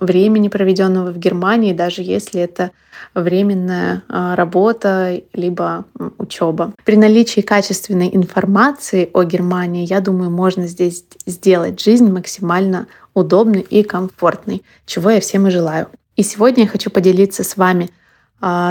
[0.00, 2.70] времени, проведенного в Германии, даже если это
[3.14, 5.84] временная а, работа либо
[6.18, 6.72] учеба.
[6.84, 13.82] При наличии качественной информации о Германии, я думаю, можно здесь сделать жизнь максимально удобной и
[13.82, 15.88] комфортной, чего я всем и желаю.
[16.16, 17.90] И сегодня я хочу поделиться с вами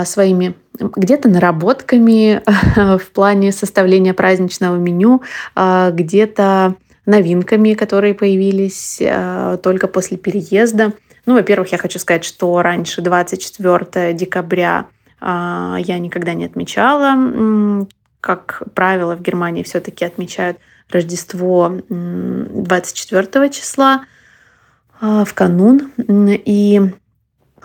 [0.04, 2.42] своими где-то наработками
[2.98, 5.22] в плане составления праздничного меню,
[5.54, 10.92] а, где-то новинками, которые появились а, только после переезда.
[11.26, 14.86] Ну, во-первых, я хочу сказать, что раньше 24 декабря
[15.20, 17.86] а, я никогда не отмечала.
[18.20, 20.58] Как правило, в Германии все-таки отмечают
[20.90, 24.04] Рождество 24 числа
[25.00, 25.90] а, в канун.
[25.98, 26.80] И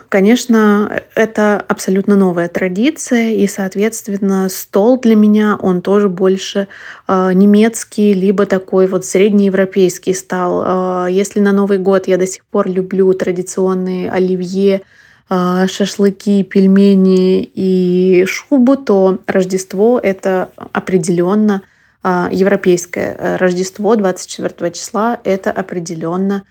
[0.10, 6.70] Конечно, это абсолютно новая традиция, и, соответственно, стол для меня, он тоже больше
[7.08, 11.08] э, немецкий, либо такой вот среднеевропейский стал.
[11.08, 14.84] Э, если на Новый год я до сих пор люблю традиционные оливье,
[15.30, 21.64] э, шашлыки, пельмени и шубу, то Рождество— это определенно
[22.04, 23.38] европейское.
[23.38, 26.44] Рождество 24 числа— это определенно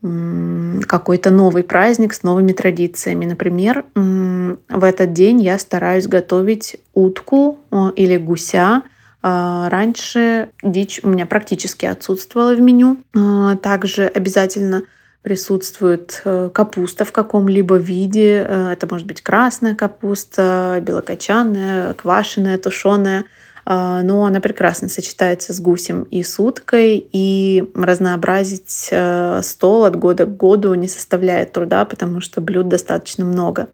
[0.00, 3.24] какой-то новый праздник с новыми традициями.
[3.24, 7.58] Например, в этот день я стараюсь готовить утку
[7.96, 8.82] или гуся.
[9.20, 12.98] А, раньше дичь у меня практически отсутствовала в меню.
[13.16, 14.84] А, также обязательно
[15.22, 18.46] присутствует э, капуста в каком-либо виде.
[18.48, 23.24] Э, это может быть красная капуста, белокочанная, квашеная, тушеная–
[23.70, 30.24] но она прекрасно сочетается с гусем и с уткой, и разнообразить э, стол от года
[30.24, 33.68] к году не составляет труда, потому что блюд достаточно много.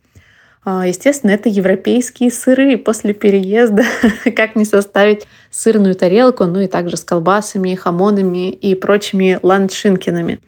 [0.64, 2.78] А, естественно, это европейские сыры.
[2.78, 3.84] После переезда
[4.36, 10.40] как не составить сырную тарелку, ну и также с колбасами, хамонами и прочими ландшинкинами.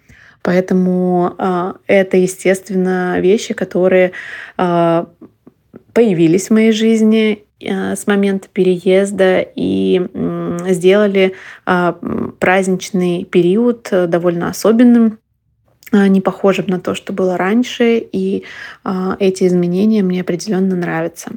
[0.43, 4.13] Поэтому э, это, естественно, вещи, которые
[4.57, 5.05] э,
[5.93, 10.07] появились в моей жизни, с момента переезда и
[10.69, 11.99] сделали а,
[12.38, 15.19] праздничный период э, довольно особенным,
[15.92, 18.45] а, не похожим на то, что было раньше, и
[18.85, 21.33] а, эти изменения мне определенно нравятся.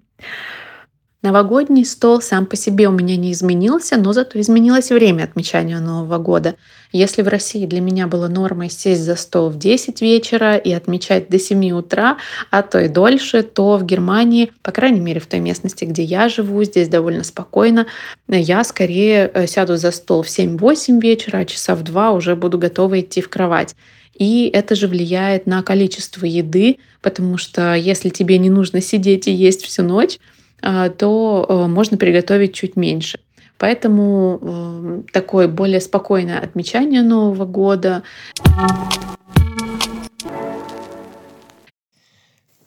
[1.21, 6.17] Новогодний стол сам по себе у меня не изменился, но зато изменилось время отмечания Нового
[6.17, 6.55] года.
[6.93, 11.27] Если в России для меня было нормой сесть за стол в 10 вечера и отмечать
[11.27, 12.19] до 7 утра,
[12.51, 16.29] а то и дольше, то в Германии, по крайней мере в той местности, где я
[16.29, 17.87] живу, здесь довольно спокойно,
[18.29, 22.57] я скорее э, сяду за стол в 7-8 вечера, а часа в 2 уже буду
[22.57, 23.75] готова идти в кровать.
[24.17, 29.31] И это же влияет на количество еды, потому что если тебе не нужно сидеть и
[29.31, 30.17] есть всю ночь,
[30.61, 33.19] то э, можно приготовить чуть меньше.
[33.57, 38.03] Поэтому э, такое более спокойное отмечание Нового года.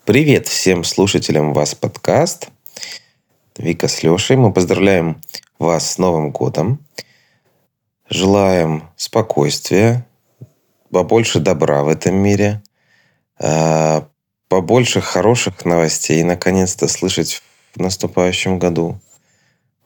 [0.05, 2.49] Привет всем слушателям вас подкаст.
[3.57, 4.37] Вика с Лешей.
[4.37, 5.23] Мы поздравляем
[5.59, 6.85] вас с Новым годом.
[8.11, 10.07] Желаем спокойствия,
[10.91, 12.63] побольше добра в этом мире,
[13.41, 14.07] а,
[14.49, 17.43] побольше хороших новостей наконец-то, слышать
[17.75, 19.01] в наступающем году.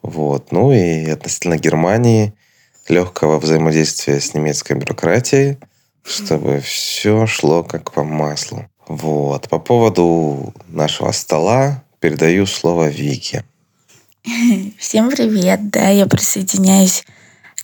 [0.03, 0.53] Вот.
[0.53, 2.35] Ну и относительно Германии,
[2.89, 5.59] легкого взаимодействия с немецкой бюрократией,
[6.05, 8.67] чтобы все шло как по маслу.
[8.87, 9.49] Вот.
[9.49, 13.45] По поводу нашего стола передаю слово Вике.
[14.79, 15.71] Всем привет!
[15.71, 17.05] Да, я присоединяюсь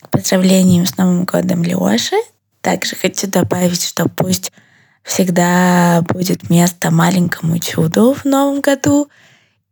[0.00, 2.16] к поздравлениям с Новым годом Леши.
[2.60, 4.52] Также хочу добавить, что пусть
[5.02, 9.08] всегда будет место маленькому чуду в новом году–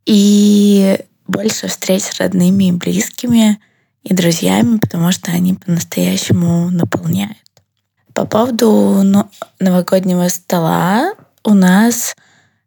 [0.07, 3.61] и больше встреч с родными и близкими
[4.03, 7.37] и друзьями, потому что они по-настоящему наполняют.
[8.15, 9.03] По поводу
[9.61, 12.17] новогоднего стола у нас,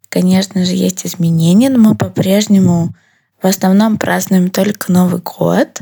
[0.08, 2.94] конечно же, есть изменения, но мы по-прежнему
[3.42, 5.80] в основном празднуем только Новый год.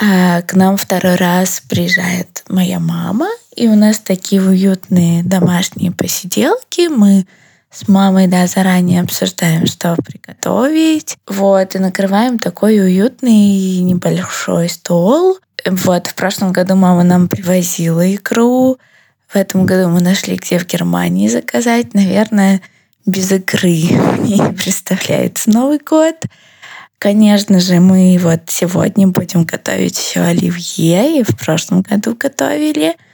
[0.00, 6.86] А к нам второй раз приезжает моя мама, и у нас такие уютные домашние посиделки.
[6.86, 7.26] Мы
[7.70, 11.16] с мамой, да, заранее обсуждаем, что приготовить.
[11.26, 15.38] Вот, и накрываем такой уютный небольшой стол.
[15.66, 18.78] Вот, в прошлом году мама нам привозила икру.
[19.28, 21.92] В этом году мы нашли, где в Германии заказать.
[21.92, 22.62] Наверное,
[23.04, 26.16] без икры не представляется Новый год.
[26.98, 32.96] Конечно же, мы вот сегодня будем готовить еще оливье, и в прошлом году готовили–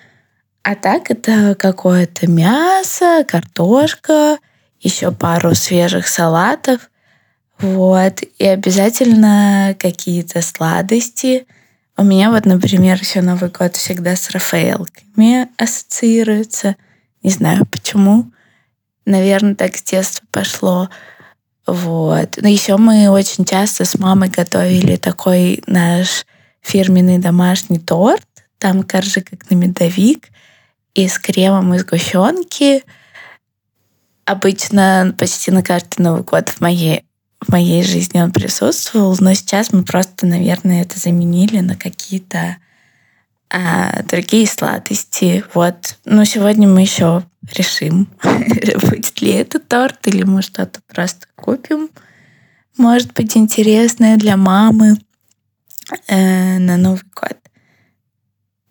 [0.65, 4.39] а так это какое-то мясо, картошка,
[4.81, 6.91] еще пару свежих салатов.
[7.59, 8.23] Вот.
[8.39, 11.47] И обязательно какие-то сладости.
[11.99, 16.77] У меня вот, например, еще Новый год всегда с Рафаэлками ассоциируется.
[17.23, 18.33] Не знаю почему.
[19.05, 20.89] Наверное, так с детства пошло.
[21.67, 22.39] Вот.
[22.39, 26.25] Но еще мы очень часто с мамой готовили такой наш
[26.63, 28.27] фирменный домашний торт.
[28.59, 30.31] Там коржи как на медовик
[30.95, 32.85] и с кремом из сгущенки.
[34.25, 37.05] Обычно почти на каждый Новый год в моей,
[37.41, 42.57] в моей жизни он присутствовал, но сейчас мы просто, наверное, это заменили на какие-то
[43.51, 45.45] а, другие сладости.
[45.53, 45.99] Вот.
[46.05, 47.23] Но сегодня мы еще
[47.53, 51.91] решим, будет ли это торт, или мы что-то просто купим.
[52.79, 54.97] может быть интересное для мамы
[56.09, 57.37] э, на Новый год.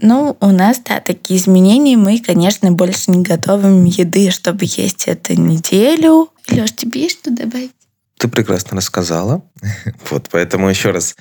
[0.05, 1.95] Ну, у нас, да, такие изменения.
[1.95, 6.29] Мы, конечно, больше не готовим еды, чтобы есть эту неделю.
[6.49, 7.71] Леш, тебе есть что добавить?
[8.17, 9.43] Ты прекрасно рассказала.
[10.09, 11.15] Вот, поэтому еще раз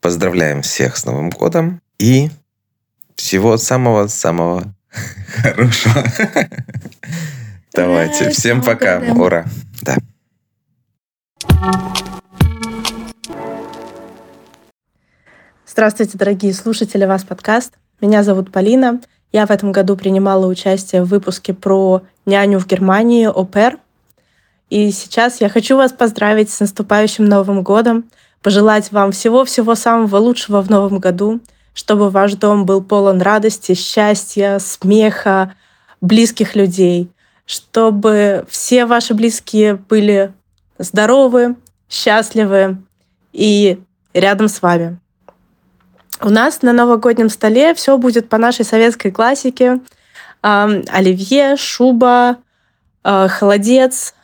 [0.00, 2.30] поздравляем всех с Новым годом и
[3.14, 4.74] всего самого-самого
[5.42, 6.04] хорошего.
[7.72, 8.98] Давайте, всем пока.
[8.98, 9.46] Ура.
[9.82, 9.96] Да.
[15.64, 17.74] Здравствуйте, дорогие слушатели вас подкаст.
[18.00, 19.00] Меня зовут Полина.
[19.30, 23.78] Я в этом году принимала участие в выпуске про няню в Германии, ОПЕР.
[24.70, 28.04] И сейчас я хочу вас поздравить с наступающим Новым годом,
[28.42, 31.40] пожелать вам всего-всего самого лучшего в Новом году,
[31.74, 35.54] чтобы ваш дом был полон радости, счастья, смеха,
[36.00, 37.10] близких людей,
[37.44, 40.32] чтобы все ваши близкие были
[40.78, 41.56] здоровы,
[41.88, 42.78] счастливы
[43.32, 43.78] и
[44.14, 44.98] рядом с вами.
[46.22, 49.80] У нас на новогоднем столе все будет по нашей советской классике.
[50.42, 52.36] Оливье, шуба,
[53.04, 54.14] э, холодец,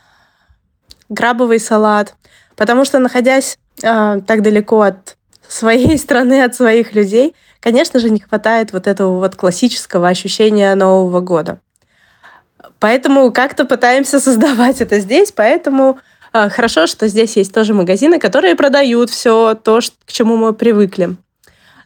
[1.09, 2.15] грабовый салат.
[2.55, 5.17] Потому что, находясь э, так далеко от
[5.49, 11.21] своей страны, от своих людей, конечно же, не хватает вот этого вот классического ощущения Нового
[11.21, 11.61] года.
[12.79, 15.99] Поэтому как-то пытаемся создавать это здесь, поэтому
[16.35, 21.17] э, хорошо, что здесь есть тоже магазины, которые продают все то, к чему мы привыкли.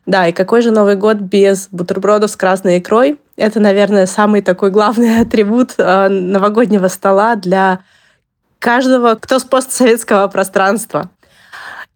[0.07, 3.18] Да, и какой же Новый год без бутербродов с красной икрой?
[3.36, 7.80] Это, наверное, самый такой главный атрибут э, новогоднего стола для
[8.59, 11.11] каждого, кто с постсоветского пространства.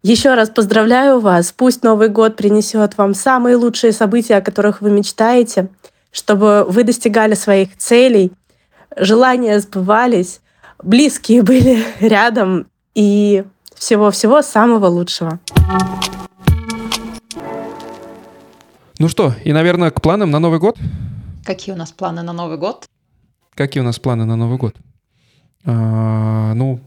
[0.03, 1.51] Еще раз поздравляю вас.
[1.51, 5.69] Пусть Новый год принесет вам самые лучшие события, о которых вы мечтаете,
[6.11, 8.31] чтобы вы достигали своих целей,
[8.95, 10.41] желания сбывались,
[10.83, 13.43] близкие были рядом и
[13.75, 15.39] всего-всего самого лучшего.
[18.97, 20.77] Ну что, и, наверное, к планам на Новый год?
[21.43, 22.85] Какие у нас планы на Новый год?
[23.53, 24.77] Какие у нас планы на Новый год?
[25.65, 26.79] А, ну,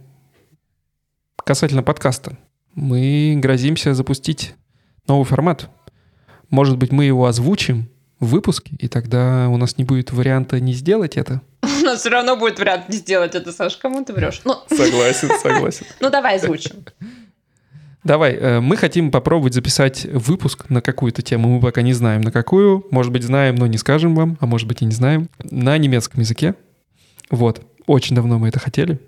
[1.36, 2.38] касательно подкаста.
[2.74, 4.54] Мы грозимся запустить
[5.06, 5.68] новый формат.
[6.48, 7.90] Может быть, мы его озвучим
[8.20, 11.42] в выпуске, и тогда у нас не будет варианта не сделать это.
[11.62, 14.40] У нас все равно будет вариант не сделать это, Саш, кому ты врешь?
[14.44, 15.86] Ну, Согласен, согласен.
[16.00, 16.84] ну давай озвучим.
[18.04, 21.48] Давай, э, мы хотим попробовать записать выпуск на какую-то тему.
[21.48, 22.86] Мы пока не знаем на какую.
[22.90, 25.28] Может быть, знаем, но не скажем вам, а может быть и не знаем.
[25.42, 26.54] На немецком языке.
[27.30, 27.62] Вот.
[27.86, 29.00] Очень давно мы это хотели.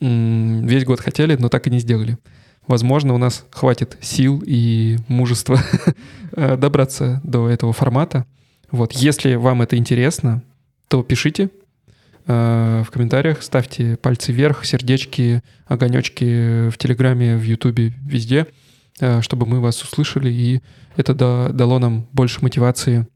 [0.00, 2.18] Весь год хотели, но так и не сделали.
[2.66, 5.60] Возможно, у нас хватит сил и мужества
[6.32, 8.26] э, добраться до этого формата.
[8.70, 10.42] Вот, если вам это интересно,
[10.88, 11.50] то пишите,
[12.26, 18.48] в комментариях, ставьте пальцы вверх, сердечки, огонечки в Телеграме, в Ютубе, везде,
[19.00, 20.62] э, чтобы мы вас услышали, и
[20.96, 23.06] это дало нам больше мотивации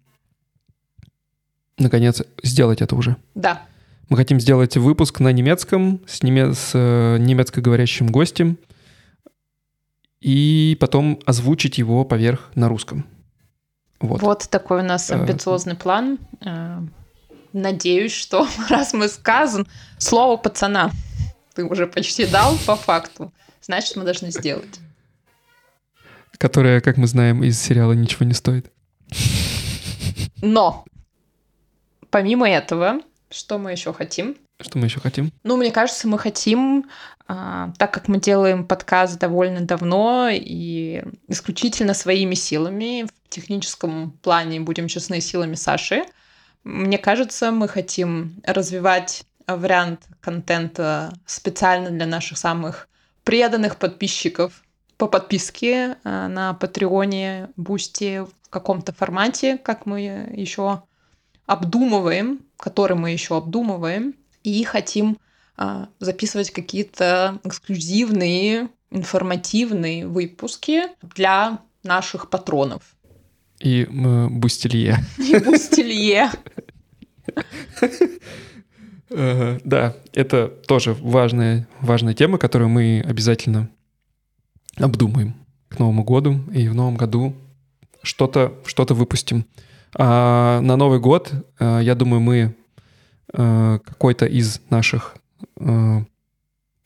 [1.80, 3.16] наконец сделать это уже.
[3.34, 3.62] Да.
[4.08, 6.52] Мы хотим сделать выпуск на немецком с, неме...
[6.52, 8.58] с э, немецкоговорящим гостем
[10.20, 13.06] и потом озвучить его поверх на русском.
[14.00, 16.18] Вот, вот такой у нас амбициозный план.
[17.52, 19.66] Надеюсь, что раз мы сказан,
[19.98, 20.90] слово пацана
[21.60, 24.80] ты уже почти дал по факту, значит, мы должны сделать.
[26.38, 28.72] Которая, как мы знаем, из сериала ничего не стоит.
[30.40, 30.84] Но
[32.08, 34.36] помимо этого, что мы еще хотим?
[34.60, 35.32] Что мы еще хотим?
[35.42, 36.88] Ну, мне кажется, мы хотим,
[37.28, 44.60] а, так как мы делаем подкаст довольно давно и исключительно своими силами, в техническом плане,
[44.60, 46.04] будем честны, силами Саши,
[46.64, 52.88] мне кажется, мы хотим развивать вариант контента специально для наших самых
[53.24, 54.62] преданных подписчиков
[54.96, 60.82] по подписке э, на Patreon е, Boosty в каком-то формате, как мы еще
[61.46, 65.18] обдумываем, который мы еще обдумываем, и хотим
[65.56, 72.82] э, записывать какие-то эксклюзивные, информативные выпуски для наших патронов.
[73.60, 74.98] И э, Бустилье.
[75.18, 76.30] И Бустилье.
[79.10, 83.68] Да, это тоже важная, важная тема, которую мы обязательно
[84.76, 85.34] обдумаем
[85.68, 86.40] к Новому году.
[86.52, 87.34] И в Новом году
[88.02, 89.44] что-то что выпустим.
[89.94, 92.54] А на Новый год, э, я думаю, мы
[93.32, 95.16] э, какой-то из наших
[95.58, 96.04] э,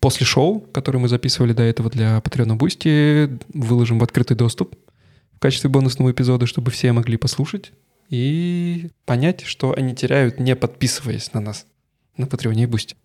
[0.01, 4.75] после шоу, который мы записывали до этого для Patreon Boosty, выложим в открытый доступ
[5.45, 7.73] качестве бонусного эпизода, чтобы все могли послушать
[8.09, 11.67] и понять, что они теряют, не подписываясь на нас
[12.17, 12.97] на Patreon е и Boosty.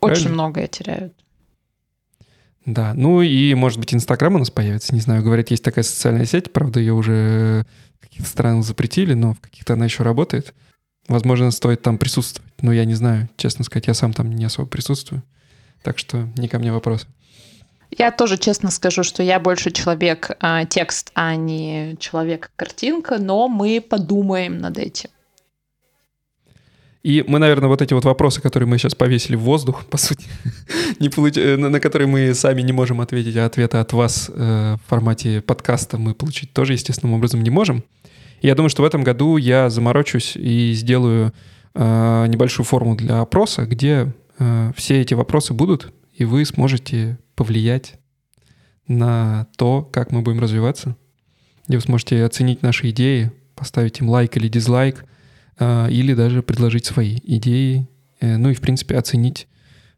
[0.00, 1.12] Очень многое теряют.
[2.64, 6.24] Да, ну и, может быть, Инстаграм у нас появится, не знаю, говорят, есть такая социальная
[6.24, 7.66] сеть, правда, ее уже
[7.98, 10.54] в каких-то странах запретили, но в каких-то она еще работает.
[11.06, 14.66] Возможно, стоит там присутствовать, но я не знаю, честно сказать, я сам там не особо
[14.66, 15.22] присутствую,
[15.82, 17.06] так что не ко мне вопрос.
[17.90, 23.48] Я тоже честно скажу, что я больше человек а, текст, а не человек картинка, но
[23.48, 25.10] мы подумаем над этим.
[27.04, 30.26] И мы, наверное, вот эти вот вопросы, которые мы сейчас повесили в воздух, по сути,
[31.00, 31.36] не получ...
[31.36, 35.42] Э, на которые мы сами не можем ответить, а ответы от вас э, в формате
[35.42, 37.84] подкаста мы получить тоже естественным образом не можем.
[38.40, 41.34] И я думаю, что в этом году я заморочусь и сделаю
[41.74, 47.94] э, небольшую форму для опроса, где э, все эти вопросы будут, и вы сможете повлиять
[48.86, 50.96] на то, как мы будем развиваться,
[51.66, 55.04] где вы сможете оценить наши идеи, поставить им лайк или дизлайк,
[55.58, 57.88] а, или даже предложить свои идеи,
[58.20, 59.48] э, ну и, в принципе, оценить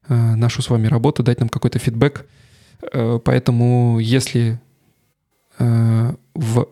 [0.09, 2.27] а, нашу с вами работу, дать нам какой-то фидбэк.
[2.93, 4.61] Э, поэтому, если
[5.59, 6.69] э, в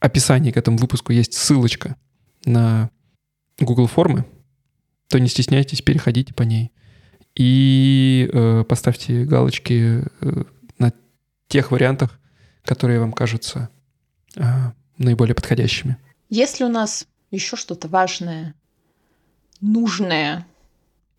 [0.00, 1.96] описании к этому выпуску есть ссылочка
[2.44, 2.90] на
[3.60, 4.24] Google формы,
[5.08, 6.72] то не стесняйтесь, переходите по ней.
[7.34, 8.30] И
[8.68, 10.04] поставьте галочки
[10.78, 10.92] на
[11.48, 12.18] тех вариантах,
[12.64, 13.68] которые вам кажутся
[14.98, 15.96] наиболее подходящими.
[16.28, 18.54] Если у нас еще что-то важное,
[19.60, 20.46] нужное,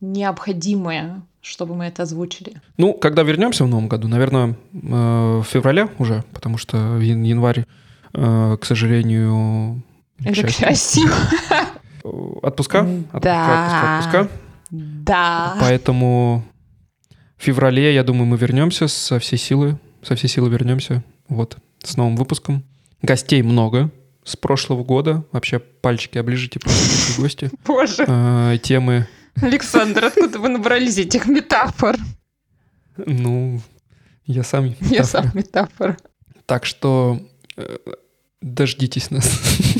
[0.01, 2.61] необходимое, чтобы мы это озвучили?
[2.77, 7.65] Ну, когда вернемся в новом году, наверное, э, в феврале уже, потому что январь,
[8.13, 9.83] э, к сожалению...
[10.19, 11.09] Или к счастью.
[12.03, 12.87] Отпуска?
[13.21, 13.99] Да.
[13.99, 14.29] Отпуска.
[15.03, 15.57] Да.
[15.59, 16.45] Поэтому
[17.37, 19.77] в феврале, я думаю, мы вернемся со всей силы.
[20.01, 21.03] Со всей силы вернемся.
[21.27, 22.63] Вот, с новым выпуском.
[23.01, 23.91] Гостей много
[24.23, 25.25] с прошлого года.
[25.33, 27.51] Вообще пальчики оближите, просто гости.
[27.65, 28.05] Боже.
[28.07, 29.07] А, темы.
[29.41, 31.97] Александр, откуда вы набрались этих метафор?
[32.95, 33.59] Ну,
[34.25, 34.95] я сам метафора.
[34.95, 35.97] Я сам метафора.
[36.45, 37.19] Так что
[37.57, 37.77] э,
[38.41, 39.27] дождитесь нас.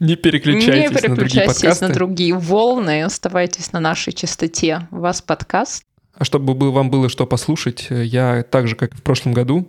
[0.00, 1.88] Не переключайтесь, Не переключайтесь на другие подкасты.
[1.88, 4.88] на другие волны, оставайтесь на нашей частоте.
[4.90, 5.84] У вас подкаст.
[6.14, 9.68] А чтобы вам было что послушать, я так же, как и в прошлом году,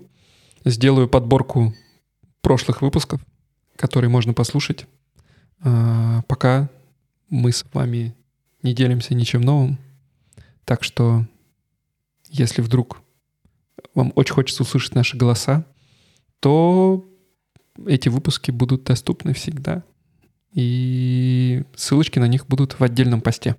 [0.64, 1.74] сделаю подборку
[2.42, 3.20] прошлых выпусков,
[3.76, 4.86] которые можно послушать,
[5.64, 6.70] а, пока
[7.30, 8.16] мы с вами
[8.64, 9.80] не делимся ничем новым.
[10.64, 11.26] Так что,
[12.30, 13.02] если вдруг
[13.94, 15.66] вам очень хочется услышать наши голоса,
[16.40, 17.06] то
[17.86, 19.84] эти выпуски будут доступны всегда.
[20.54, 23.56] И ссылочки на них будут в отдельном посте.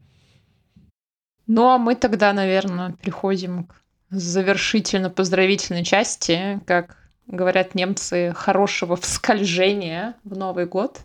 [1.47, 3.75] Ну а мы тогда, наверное, переходим к
[4.11, 11.01] завершительно-поздравительной части, как говорят немцы, хорошего вскольжения в Новый год.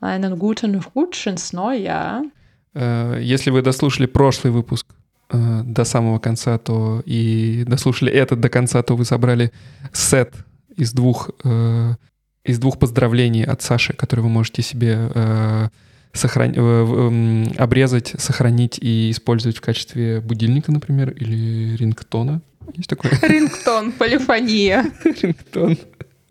[0.00, 2.30] Einen guten Rutsch ins neue
[2.74, 4.86] э, Если вы дослушали прошлый выпуск
[5.30, 9.52] э, до самого конца, то и дослушали этот до конца, то вы собрали
[9.92, 10.34] сет
[10.76, 11.94] из двух, э,
[12.46, 15.70] из двух поздравлений от Саши, которые вы можете себе
[16.12, 17.52] сохран...
[17.58, 22.40] обрезать, сохранить и использовать в качестве будильника, например, или рингтона.
[22.74, 23.12] Есть такое?
[23.22, 24.86] Рингтон, полифония.
[25.04, 25.78] Рингтон.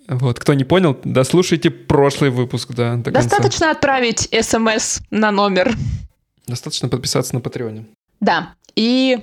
[0.07, 3.71] Вот, кто не понял, дослушайте прошлый выпуск, да, до Достаточно конца.
[3.71, 5.75] отправить смс на номер.
[6.45, 7.85] Достаточно подписаться на Патреоне.
[8.19, 9.19] Да, и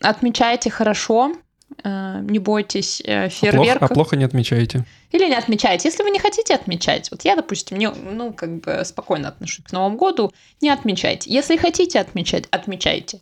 [0.00, 1.36] отмечайте хорошо, э,
[1.84, 3.76] не бойтесь фейерверков.
[3.76, 4.84] А плохо, а плохо не отмечайте.
[5.10, 5.88] Или не отмечайте.
[5.88, 9.72] Если вы не хотите отмечать, вот я, допустим, не, ну, как бы спокойно отношусь к
[9.72, 11.30] Новому году, не отмечайте.
[11.30, 13.20] Если хотите отмечать, отмечайте.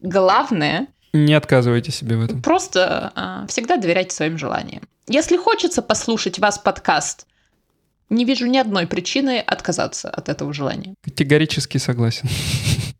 [0.00, 2.42] Главное— не отказывайте себе в этом.
[2.42, 4.82] Просто а, всегда доверяйте своим желаниям.
[5.08, 7.26] Если хочется послушать вас подкаст,
[8.10, 10.94] не вижу ни одной причины отказаться от этого желания.
[11.02, 12.28] Категорически согласен.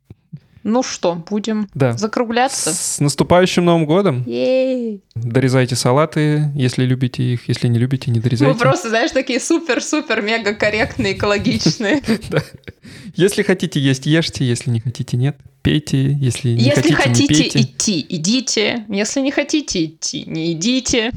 [0.62, 1.92] Ну что, будем да.
[1.94, 2.72] закругляться?
[2.74, 4.24] С наступающим Новым годом!
[4.26, 5.02] Ей!
[5.14, 8.52] Дорезайте салаты, если любите их, если не любите, не дорезайте.
[8.52, 12.02] Мы просто, знаешь, такие супер-супер-мега корректные, экологичные.
[13.16, 15.36] Если хотите есть, ешьте, если не хотите, нет.
[15.62, 17.60] Пейте, если не если хотите, не пейте.
[17.60, 18.84] идти, идите.
[18.88, 21.12] Если не хотите идти, не идите.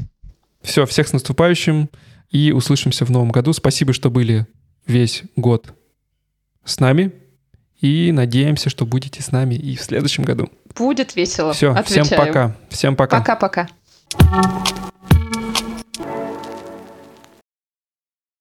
[0.62, 1.90] Все, всех с наступающим.
[2.32, 3.54] И услышимся в новом году.
[3.54, 4.48] Спасибо, что были
[4.88, 5.74] весь год
[6.66, 7.12] с нами.
[7.84, 10.50] И надеемся, что будете с нами и в следующем году.
[10.74, 11.52] Будет весело.
[11.52, 12.56] Все, всем пока.
[12.70, 13.20] Всем пока.
[13.20, 13.68] Пока-пока.